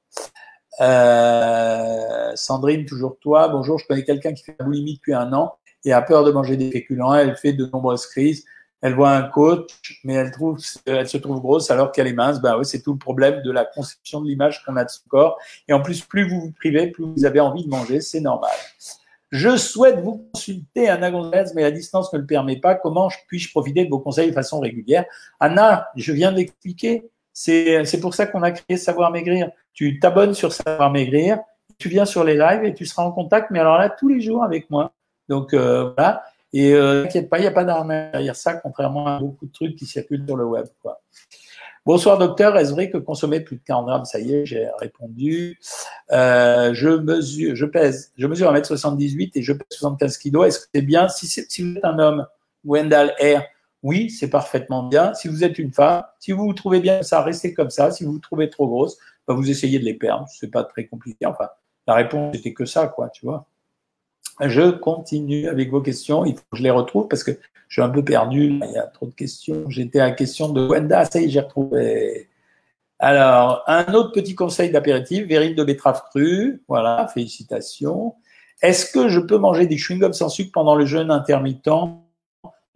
[0.81, 3.49] Euh, Sandrine, toujours toi.
[3.49, 6.31] Bonjour, je connais quelqu'un qui fait la boulimie depuis un an et a peur de
[6.31, 7.13] manger des féculents.
[7.13, 8.45] Elle fait de nombreuses crises.
[8.83, 12.41] Elle voit un coach, mais elle se trouve grosse alors qu'elle est mince.
[12.41, 15.07] Ben oui, c'est tout le problème de la conception de l'image qu'on a de son
[15.07, 15.39] corps.
[15.69, 18.51] Et en plus, plus vous vous privez, plus vous avez envie de manger, c'est normal.
[19.31, 22.75] Je souhaite vous consulter, Anna Gonzalez, mais la distance ne le permet pas.
[22.75, 25.05] Comment puis-je profiter de vos conseils de façon régulière?
[25.39, 27.09] Anna, je viens d'expliquer.
[27.31, 29.49] C'est pour ça qu'on a créé Savoir Maigrir.
[29.73, 31.39] Tu t'abonnes sur Savoir Maigrir,
[31.77, 34.19] tu viens sur les lives et tu seras en contact, mais alors là, tous les
[34.19, 34.91] jours avec moi.
[35.29, 36.25] Donc euh, voilà.
[36.53, 39.51] Et euh, t'inquiète pas, il n'y a pas d'arnaque derrière ça, contrairement à beaucoup de
[39.51, 40.67] trucs qui circulent sur le web.
[40.81, 41.01] Quoi.
[41.85, 45.59] Bonsoir docteur, est-ce vrai que consommer plus de 40 grammes, ça y est, j'ai répondu.
[46.11, 50.45] Euh, je mesure, je pèse, je mesure 1m78 et je pèse 75 kg.
[50.45, 51.09] Est-ce que c'est bien?
[51.09, 52.25] Si, si vous êtes un homme,
[52.63, 53.41] Wendell R,
[53.81, 55.13] oui, c'est parfaitement bien.
[55.13, 57.91] Si vous êtes une femme, si vous vous trouvez bien ça, restez comme ça.
[57.91, 58.97] Si vous vous trouvez trop grosse,
[59.27, 60.25] bah, vous essayez de les perdre.
[60.29, 61.25] C'est pas très compliqué.
[61.25, 61.49] Enfin,
[61.85, 63.45] la réponse était que ça, quoi, tu vois.
[64.39, 66.25] Je continue avec vos questions.
[66.25, 67.31] Il faut que je les retrouve parce que
[67.67, 68.59] je suis un peu perdu.
[68.63, 69.69] Il y a trop de questions.
[69.69, 71.05] J'étais à la question de Wenda.
[71.05, 72.29] Ça y est, j'ai retrouvé.
[72.99, 76.63] Alors, un autre petit conseil d'apéritif, verrine de betterave crue.
[76.67, 78.15] Voilà, félicitations.
[78.61, 81.67] Est-ce que je peux manger des chewing-gums sans sucre pendant le jeûne intermittent?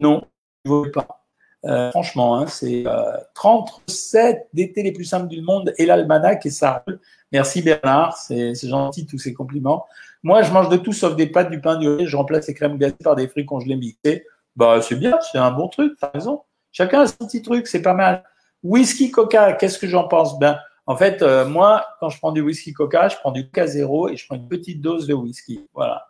[0.00, 0.22] Non,
[0.64, 1.24] il ne vaut pas.
[1.64, 6.50] Euh, franchement, hein, c'est euh, 37 d'été les plus simples du monde et l'almanach et
[6.50, 6.84] ça
[7.32, 9.86] Merci Bernard, c'est gentil tous ces compliments.
[10.22, 12.06] Moi, je mange de tout sauf des pâtes, du pain, du riz.
[12.06, 14.24] Je remplace les crèmes glacées par des fruits congelés mixés.
[14.56, 16.42] Bah, c'est bien, c'est un bon truc, t'as raison.
[16.72, 18.24] Chacun a son petit truc, c'est pas mal.
[18.62, 20.38] Whisky Coca, qu'est-ce que j'en pense?
[20.38, 23.66] Ben, en fait, euh, moi, quand je prends du whisky Coca, je prends du Coca
[23.66, 25.68] zéro et je prends une petite dose de whisky.
[25.74, 26.08] Voilà.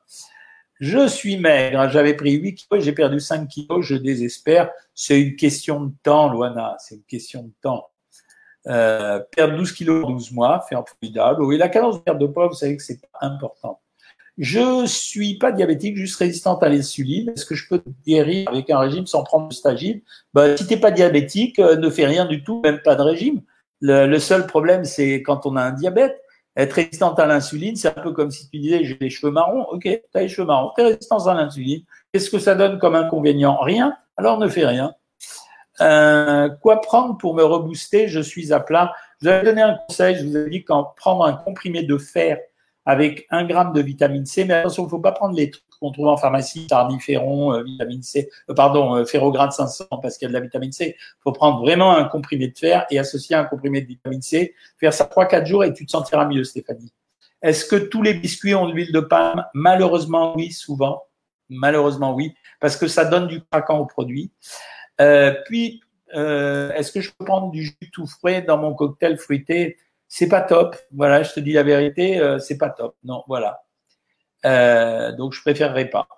[0.81, 4.71] Je suis maigre, j'avais pris 8 kilos et j'ai perdu 5 kilos, je désespère.
[4.95, 7.91] C'est une question de temps, Loana, c'est une question de temps.
[8.69, 11.43] Euh, perdre 12 kilos en 12 mois, faire formidable.
[11.43, 13.81] Oui, la cadence de perte de poids, vous savez que c'est important.
[14.39, 17.31] Je suis pas diabétique, juste résistante à l'insuline.
[17.31, 20.01] Est-ce que je peux guérir avec un régime sans prendre de stagine
[20.33, 23.43] bah, Si t'es pas diabétique, euh, ne fais rien du tout, même pas de régime.
[23.81, 26.23] Le, seul problème, c'est quand on a un diabète.
[26.57, 29.65] Être résistante à l'insuline, c'est un peu comme si tu disais j'ai les cheveux marrons.
[29.71, 31.83] Ok, tu as les cheveux marrons, tu es résistante à l'insuline.
[32.13, 33.59] Qu'est-ce que ça donne comme inconvénient?
[33.61, 33.97] Rien.
[34.17, 34.95] Alors ne fais rien.
[35.81, 38.09] Euh, quoi prendre pour me rebooster?
[38.09, 38.93] Je suis à plat.
[39.21, 41.97] Je vous avais donné un conseil, je vous avais dit qu'en prendre un comprimé de
[41.97, 42.39] fer
[42.89, 45.63] avec un gramme de vitamine C, mais attention, il ne faut pas prendre les trucs
[45.79, 50.25] qu'on trouve en pharmacie, tardiféron, euh, vitamine C, euh, pardon, euh, ferrograde 500 parce qu'il
[50.25, 50.97] y a de la vitamine C.
[50.97, 54.55] Il faut prendre vraiment un comprimé de fer et associer un comprimé de vitamine C.
[54.79, 56.91] Faire ça 3-4 jours et tu te sentiras mieux, Stéphanie.
[57.43, 59.45] Est-ce que tous les biscuits ont de l'huile de palme?
[59.53, 61.05] Malheureusement, oui, souvent.
[61.51, 64.33] Malheureusement, oui, parce que ça donne du craquant au produit.
[65.03, 65.83] Euh, puis,
[66.15, 69.77] euh, est-ce que je peux prendre du jus tout frais dans mon cocktail fruité?
[70.09, 70.77] C'est pas top.
[70.93, 72.97] Voilà, je te dis la vérité, euh, c'est pas top.
[73.05, 73.63] Non, voilà.
[74.47, 76.09] Euh, donc, je préférerais pas.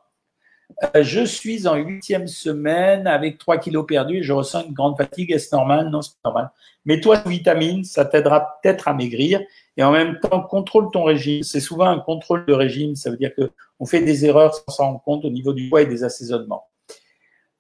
[0.95, 5.33] Euh, je suis en huitième semaine avec 3 kilos perdus je ressens une grande fatigue.
[5.33, 5.91] Est-ce normal?
[5.91, 6.51] Non, c'est normal.
[6.85, 9.41] Mais toi, vitamine, ça t'aidera peut-être à maigrir
[9.77, 11.43] et en même temps, contrôle ton régime.
[11.43, 12.97] C'est souvent un contrôle de régime.
[12.97, 15.69] Ça veut dire que on fait des erreurs sans s'en rendre compte au niveau du
[15.69, 16.67] poids et des assaisonnements.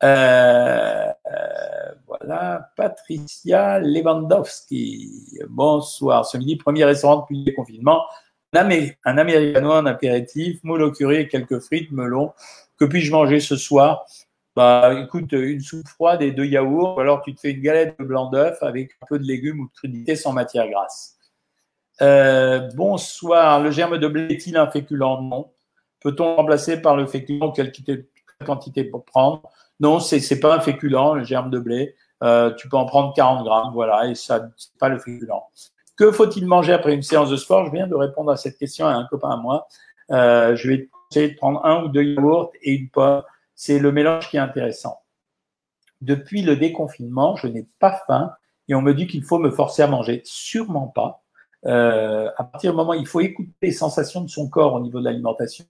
[0.02, 0.89] Euh,
[2.80, 5.38] Patricia Lewandowski.
[5.50, 6.24] Bonsoir.
[6.24, 8.06] Ce midi, premier restaurant depuis le confinement.
[8.54, 12.32] Un, américano, un apéritif, moule et quelques frites, melon.
[12.78, 14.06] Que puis-je manger ce soir?
[14.56, 17.96] Bah, écoute, une soupe froide et deux yaourts, ou alors tu te fais une galette
[17.98, 21.18] de blanc d'œuf avec un peu de légumes ou de crudités sans matière grasse.
[22.00, 23.60] Euh, bonsoir.
[23.60, 25.20] Le germe de blé est-il un féculent?
[25.20, 25.50] Non.
[26.00, 27.72] Peut-on remplacer par le féculent quelle
[28.46, 29.42] quantité pour prendre?
[29.80, 31.94] Non, c'est c'est pas un féculent, le germe de blé.
[32.22, 35.30] Euh, tu peux en prendre 40 grammes, voilà, et ça, c'est pas le féculent.
[35.96, 37.66] Que faut-il manger après une séance de sport?
[37.66, 39.68] Je viens de répondre à cette question à un copain à moi.
[40.10, 43.22] Euh, je vais essayer de prendre un ou deux yaourts et une pomme.
[43.54, 45.00] C'est le mélange qui est intéressant.
[46.00, 48.32] Depuis le déconfinement, je n'ai pas faim
[48.68, 50.22] et on me dit qu'il faut me forcer à manger.
[50.24, 51.22] Sûrement pas.
[51.66, 54.80] Euh, à partir du moment où il faut écouter les sensations de son corps au
[54.80, 55.66] niveau de l'alimentation,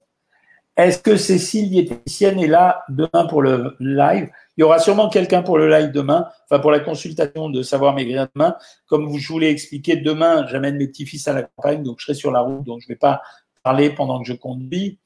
[0.87, 4.31] est-ce que Cécile, diététicienne, est là demain pour le live?
[4.57, 7.95] Il y aura sûrement quelqu'un pour le live demain, enfin pour la consultation de Savoir
[7.95, 8.57] Maigrir demain.
[8.87, 12.15] Comme je vous l'ai expliqué, demain, j'amène mes petits-fils à la campagne, donc je serai
[12.15, 13.23] sur la route, donc je ne vais pas
[13.63, 14.99] parler pendant que je conduis.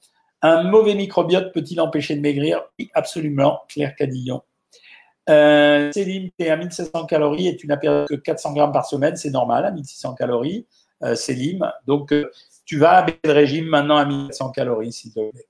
[0.43, 2.61] Un mauvais microbiote peut-il empêcher de maigrir?
[2.79, 4.43] Oui, absolument, Claire Cadillon.
[5.31, 8.87] Euh, Céline, tu es à 1700 calories et tu n'as perdu que 400 grammes par
[8.87, 10.67] semaine, c'est normal, à 1600 calories,
[11.03, 11.65] euh, Céline.
[11.87, 12.31] Donc, euh,
[12.67, 15.47] tu vas avec le régime maintenant à 1700 calories, s'il te plaît.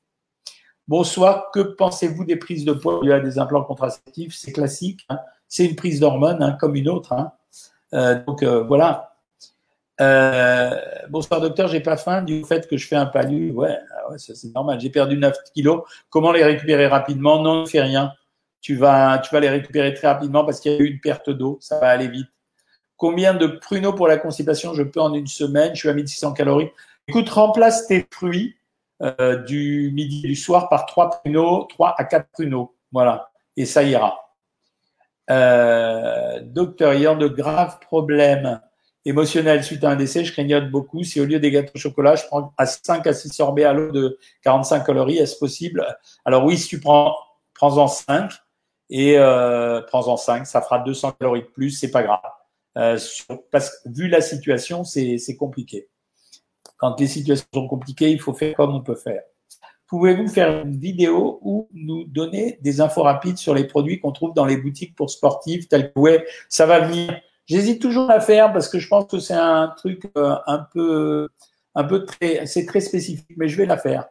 [0.87, 5.07] Bonsoir, que pensez-vous des prises de poids y a des implants contraceptifs, c'est classique.
[5.09, 5.19] Hein.
[5.49, 7.15] c'est une prise d'hormones hein, comme une autre.
[7.15, 7.33] Hein.
[7.95, 9.17] Euh, donc euh, voilà.
[10.03, 10.79] Euh,
[11.09, 13.53] bonsoir docteur, j'ai pas faim du fait que je fais un palu.
[13.53, 14.79] Ouais, ah c'est normal.
[14.79, 15.85] J'ai perdu 9 kilos.
[16.11, 17.41] Comment les récupérer rapidement?
[17.43, 18.13] Non, ne fais rien.
[18.61, 21.31] tu vas, tu vas les récupérer très rapidement parce qu'il y a eu une perte
[21.31, 22.29] d'eau, ça va aller vite.
[22.99, 24.75] Combien de pruneaux pour la constipation?
[24.75, 26.71] Je peux en une semaine Je suis à 1600 calories.
[27.09, 28.55] Écoute, remplace tes fruits
[29.05, 32.75] euh, du midi et du soir par trois pruneaux, 3 à 4 pruneaux.
[32.93, 33.31] Voilà.
[33.57, 34.25] Et ça ira.
[35.31, 38.61] Euh, docteur, ayant de graves problèmes
[39.05, 41.03] émotionnels suite à un décès, je grignote beaucoup.
[41.03, 43.73] Si au lieu des gâteaux au chocolat, je prends à 5 à 6 sorbets à
[43.73, 45.87] l'eau de 45 calories, est-ce possible?
[46.25, 47.15] Alors oui, si tu prends,
[47.55, 48.33] prends-en 5
[48.91, 52.21] et euh, prends-en 5, ça fera 200 calories de plus, c'est pas grave.
[52.77, 52.99] Euh,
[53.51, 55.89] parce que vu la situation, c'est compliqué.
[56.85, 59.23] Quand les situations sont compliquées, il faut faire comme on peut faire.
[59.87, 64.35] Pouvez-vous faire une vidéo ou nous donner des infos rapides sur les produits qu'on trouve
[64.35, 67.19] dans les boutiques pour sportifs tels que ça va venir.
[67.47, 71.31] J'hésite toujours à faire parce que je pense que c'est un truc euh, un peu,
[71.75, 74.05] un peu très, c'est très spécifique, mais je vais la faire.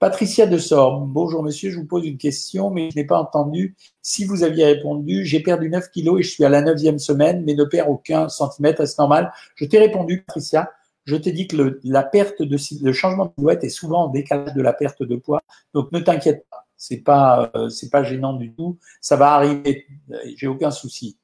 [0.00, 3.76] Patricia de Sorbe, bonjour monsieur, je vous pose une question, mais je n'ai pas entendu
[4.02, 5.24] si vous aviez répondu.
[5.24, 8.28] J'ai perdu 9 kilos et je suis à la neuvième semaine, mais ne perds aucun
[8.28, 9.32] centimètre, est-ce normal?
[9.54, 10.72] Je t'ai répondu, Patricia
[11.06, 14.54] je t'ai dit que le, la perte de changement de silhouette est souvent en décalage
[14.54, 15.42] de la perte de poids.
[15.72, 18.78] Donc ne t'inquiète pas, c'est pas euh, pas gênant du tout.
[19.00, 19.86] Ça va arriver,
[20.36, 21.16] j'ai aucun souci.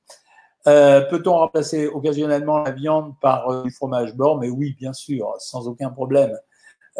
[0.68, 4.36] Euh, Peut-on remplacer occasionnellement la viande par euh, du fromage blanc?
[4.38, 6.38] Mais oui, bien sûr, sans aucun problème.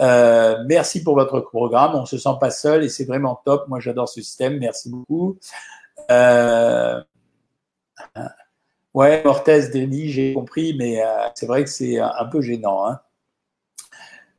[0.01, 1.95] Euh, merci pour votre programme.
[1.95, 3.69] On se sent pas seul et c'est vraiment top.
[3.69, 4.59] Moi, j'adore ce système.
[4.59, 5.39] Merci beaucoup.
[6.11, 7.01] Euh,
[8.95, 12.87] Ouais, Orthez Denis, j'ai compris, mais euh, c'est vrai que c'est un peu gênant.
[12.87, 13.01] Hein.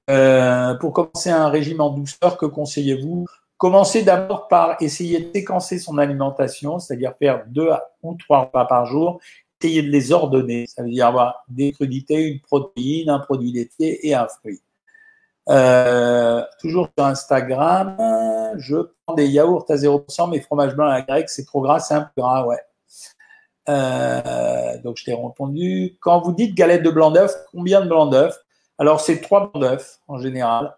[0.10, 3.26] Euh, pour commencer un régime en douceur, que conseillez-vous?
[3.58, 7.70] Commencez d'abord par essayer de séquencer son alimentation, c'est-à-dire faire deux
[8.04, 9.20] ou trois repas par jour,
[9.60, 14.08] essayer de les ordonner, ça veut dire avoir des crudités, une protéine, un produit laitier
[14.08, 14.62] et un fruit.
[15.50, 17.98] Euh, toujours sur Instagram,
[18.58, 18.76] je
[19.06, 21.96] prends des yaourts à 0%, mais fromage blanc à la grecque, c'est trop gras, c'est
[21.96, 22.60] un peu gras, ouais.
[23.70, 25.98] Euh, donc je t'ai répondu.
[26.00, 28.38] Quand vous dites galette de blanc d'œuf, combien de blanc d'œuf
[28.78, 30.76] Alors c'est trois blancs d'œuf en général.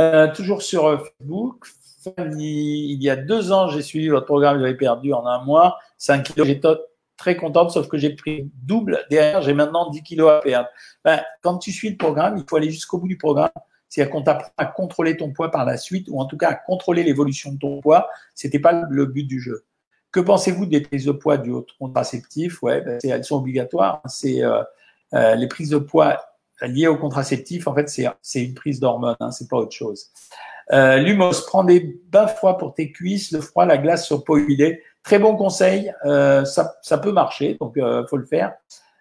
[0.00, 1.66] Euh, toujours sur euh, Facebook,
[2.06, 6.22] il y a deux ans, j'ai suivi votre programme, j'avais perdu en un mois 5
[6.22, 6.46] kilos.
[6.46, 6.68] J'étais
[7.16, 10.68] très contente, sauf que j'ai pris double derrière, j'ai maintenant 10 kilos à perdre.
[11.04, 13.50] Ben, quand tu suis le programme, il faut aller jusqu'au bout du programme.
[13.88, 16.54] C'est-à-dire qu'on t'apprend à contrôler ton poids par la suite, ou en tout cas à
[16.54, 18.08] contrôler l'évolution de ton poids.
[18.34, 19.64] C'était pas le but du jeu.
[20.10, 22.62] Que pensez-vous des prises de poids du contraceptif?
[22.62, 24.00] Ouais, ben, elles sont obligatoires.
[24.06, 24.62] C'est euh,
[25.14, 26.18] euh, les prises de poids
[26.62, 27.66] liées au contraceptif.
[27.66, 29.16] En fait, c'est une prise d'hormones.
[29.20, 30.10] Hein, c'est pas autre chose.
[30.72, 34.36] Euh, Lumos, prends des bains froids pour tes cuisses, le froid, la glace sur peau
[34.38, 34.82] humidée.
[35.02, 35.92] Très bon conseil.
[36.04, 38.54] Ça, ça, peut marcher, donc euh, faut le faire.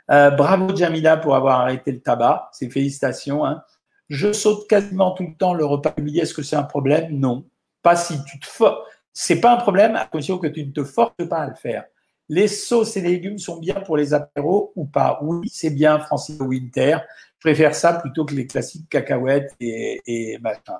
[0.08, 2.50] Bravo Jamila pour avoir arrêté le tabac.
[2.54, 3.46] C'est félicitations.
[3.46, 3.64] Hein.
[4.10, 6.22] Je saute quasiment tout le temps le repas humilié.
[6.22, 7.08] Est-ce que c'est un problème?
[7.12, 7.44] Non.
[7.82, 8.48] Pas si tu te
[9.20, 11.86] c'est pas un problème à condition que tu ne te forces pas à le faire.
[12.30, 16.40] Les sauces et légumes sont bien pour les apéros ou pas Oui, c'est bien, Francis
[16.40, 17.00] Winter.
[17.40, 20.78] Je préfère ça plutôt que les classiques cacahuètes et, et machin.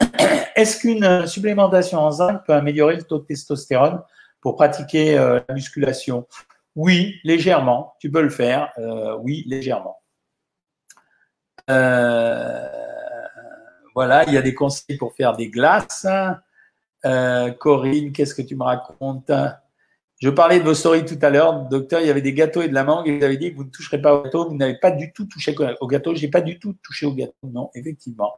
[0.56, 4.00] Est-ce qu'une supplémentation en zinc peut améliorer le taux de testostérone
[4.40, 6.26] pour pratiquer euh, la musculation?
[6.76, 7.92] Oui, légèrement.
[8.00, 8.72] Tu peux le faire.
[8.78, 10.00] Euh, oui, légèrement.
[11.68, 12.66] Euh,
[13.94, 16.06] voilà, il y a des conseils pour faire des glaces.
[17.06, 19.30] Euh, Corinne, qu'est-ce que tu me racontes
[20.20, 21.68] Je parlais de vos stories tout à l'heure.
[21.68, 23.64] Docteur, il y avait des gâteaux et de la mangue vous avez dit que vous
[23.64, 24.48] ne toucherez pas au gâteau.
[24.48, 26.14] Vous n'avez pas du tout touché au gâteau.
[26.14, 27.34] J'ai pas du tout touché au gâteau.
[27.42, 28.34] Non, effectivement.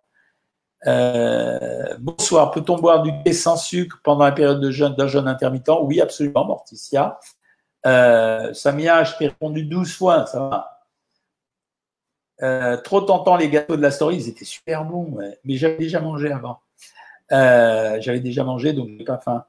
[0.87, 2.51] Euh, bonsoir.
[2.51, 5.71] Peut-on boire du thé sans sucre pendant la période d'un jeûne intermittent?
[5.83, 7.19] Oui, absolument, Morticia.
[7.87, 10.69] Euh, Samia, je t'ai répondu 12 fois, ça va.
[12.83, 16.33] Trop tentant les gâteaux de la story, ils étaient super bons, mais j'avais déjà mangé
[16.33, 16.62] avant.
[17.33, 19.45] Euh, j'avais déjà mangé, donc j'ai pas faim.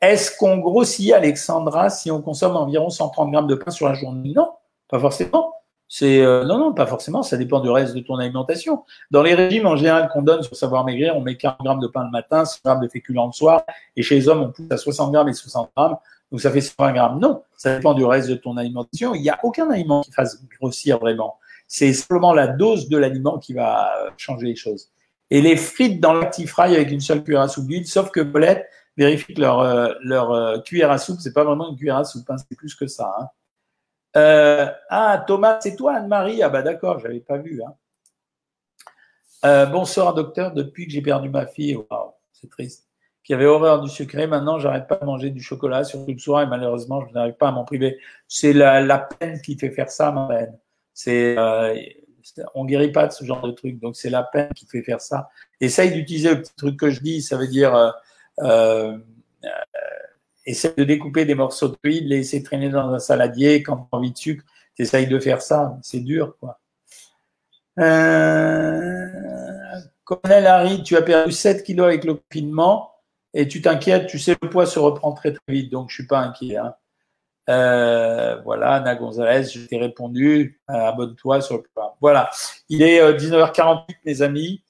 [0.00, 4.32] Est-ce qu'on grossit, Alexandra, si on consomme environ 130 grammes de pain sur la journée?
[4.34, 4.50] Non,
[4.88, 5.54] pas forcément.
[6.02, 7.22] Euh, non, non, pas forcément.
[7.22, 8.84] Ça dépend du reste de ton alimentation.
[9.10, 11.86] Dans les régimes en général qu'on donne sur savoir maigrir, on met 40 grammes de
[11.86, 13.62] pain le matin, 100 grammes de féculents le soir,
[13.96, 15.96] et chez les hommes, on pousse à 60 grammes et 60 grammes,
[16.30, 17.20] donc ça fait 120 grammes.
[17.20, 19.14] Non, ça dépend du reste de ton alimentation.
[19.14, 21.38] Il n'y a aucun aliment qui fasse grossir vraiment.
[21.68, 24.88] C'est simplement la dose de l'aliment qui va changer les choses
[25.32, 28.68] et les frites dans l'actifrail avec une seule cuillère à soupe d'huile, sauf que Bolette
[28.98, 32.04] vérifie que leur, euh, leur euh, cuillère à soupe, c'est pas vraiment une cuillère à
[32.04, 33.10] soupe, hein, c'est plus que ça.
[33.18, 33.28] Hein.
[34.18, 36.42] Euh, ah, Thomas, c'est toi, Anne-Marie?
[36.42, 37.62] Ah bah d'accord, j'avais pas vu.
[39.42, 39.66] Hein.
[39.72, 40.52] bonsoir, docteur.
[40.52, 41.78] Depuis que j'ai perdu ma fille,
[42.34, 42.86] c'est triste,
[43.24, 46.42] qui avait horreur du sucré, maintenant j'arrête pas de manger du chocolat, surtout le soir,
[46.42, 47.98] et malheureusement, je n'arrive pas à m'en priver.
[48.28, 50.58] C'est la, la, peine qui fait faire ça, ma peine.
[50.92, 51.36] C'est
[52.54, 53.78] on guérit pas de ce genre de truc.
[53.80, 55.30] Donc c'est la peine qui fait faire ça.
[55.60, 57.22] Essaye d'utiliser le petit truc que je dis.
[57.22, 57.90] Ça veut dire euh,
[58.40, 58.98] euh
[60.44, 63.62] essaie de découper des morceaux de de les laisser traîner dans un saladier.
[63.62, 64.44] Quand tu as envie de sucre,
[64.74, 65.78] tu essayes de faire ça.
[65.82, 66.58] C'est dur, quoi.
[67.78, 69.08] Euh...
[70.04, 72.92] Colonel Harry, tu as perdu 7 kilos avec le confinement
[73.34, 76.06] et tu t'inquiètes, tu sais, le poids se reprend très très vite, donc je suis
[76.06, 76.56] pas inquiet.
[76.56, 76.74] Hein.
[77.48, 81.92] Euh, voilà, Anna Gonzalez, je t'ai répondu, euh, abonne-toi sur le programme.
[82.00, 82.30] Voilà,
[82.68, 84.62] il est 19h48, euh, mes amis.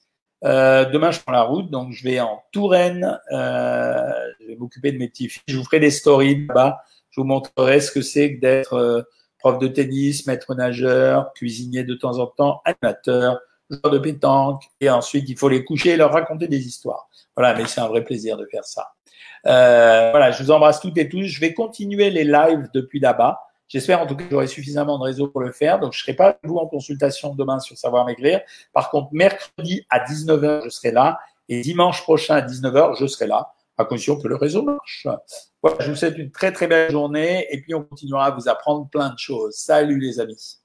[0.43, 3.19] Euh, demain, je prends la route, donc je vais en Touraine.
[3.31, 4.11] Euh,
[4.41, 5.43] je vais m'occuper de mes petits filles.
[5.47, 6.83] Je vous ferai des stories là-bas.
[7.11, 9.07] Je vous montrerai ce que c'est que d'être
[9.39, 14.63] prof de tennis, maître nageur, cuisinier de temps en temps, animateur, joueur de pétanque.
[14.81, 17.07] Et ensuite, il faut les coucher et leur raconter des histoires.
[17.35, 18.93] Voilà, mais c'est un vrai plaisir de faire ça.
[19.45, 21.23] Euh, voilà, je vous embrasse toutes et tous.
[21.23, 23.41] Je vais continuer les lives depuis là-bas.
[23.67, 25.79] J'espère en tout cas que j'aurai suffisamment de réseau pour le faire.
[25.79, 28.41] Donc, je ne serai pas avec vous en consultation demain sur Savoir Maigrir.
[28.71, 31.19] Par contre, mercredi à 19h, je serai là.
[31.49, 35.07] Et dimanche prochain à 19h, je serai là, à condition que le réseau marche.
[35.61, 37.47] Voilà, je vous souhaite une très très belle journée.
[37.49, 39.55] Et puis, on continuera à vous apprendre plein de choses.
[39.55, 40.62] Salut les amis.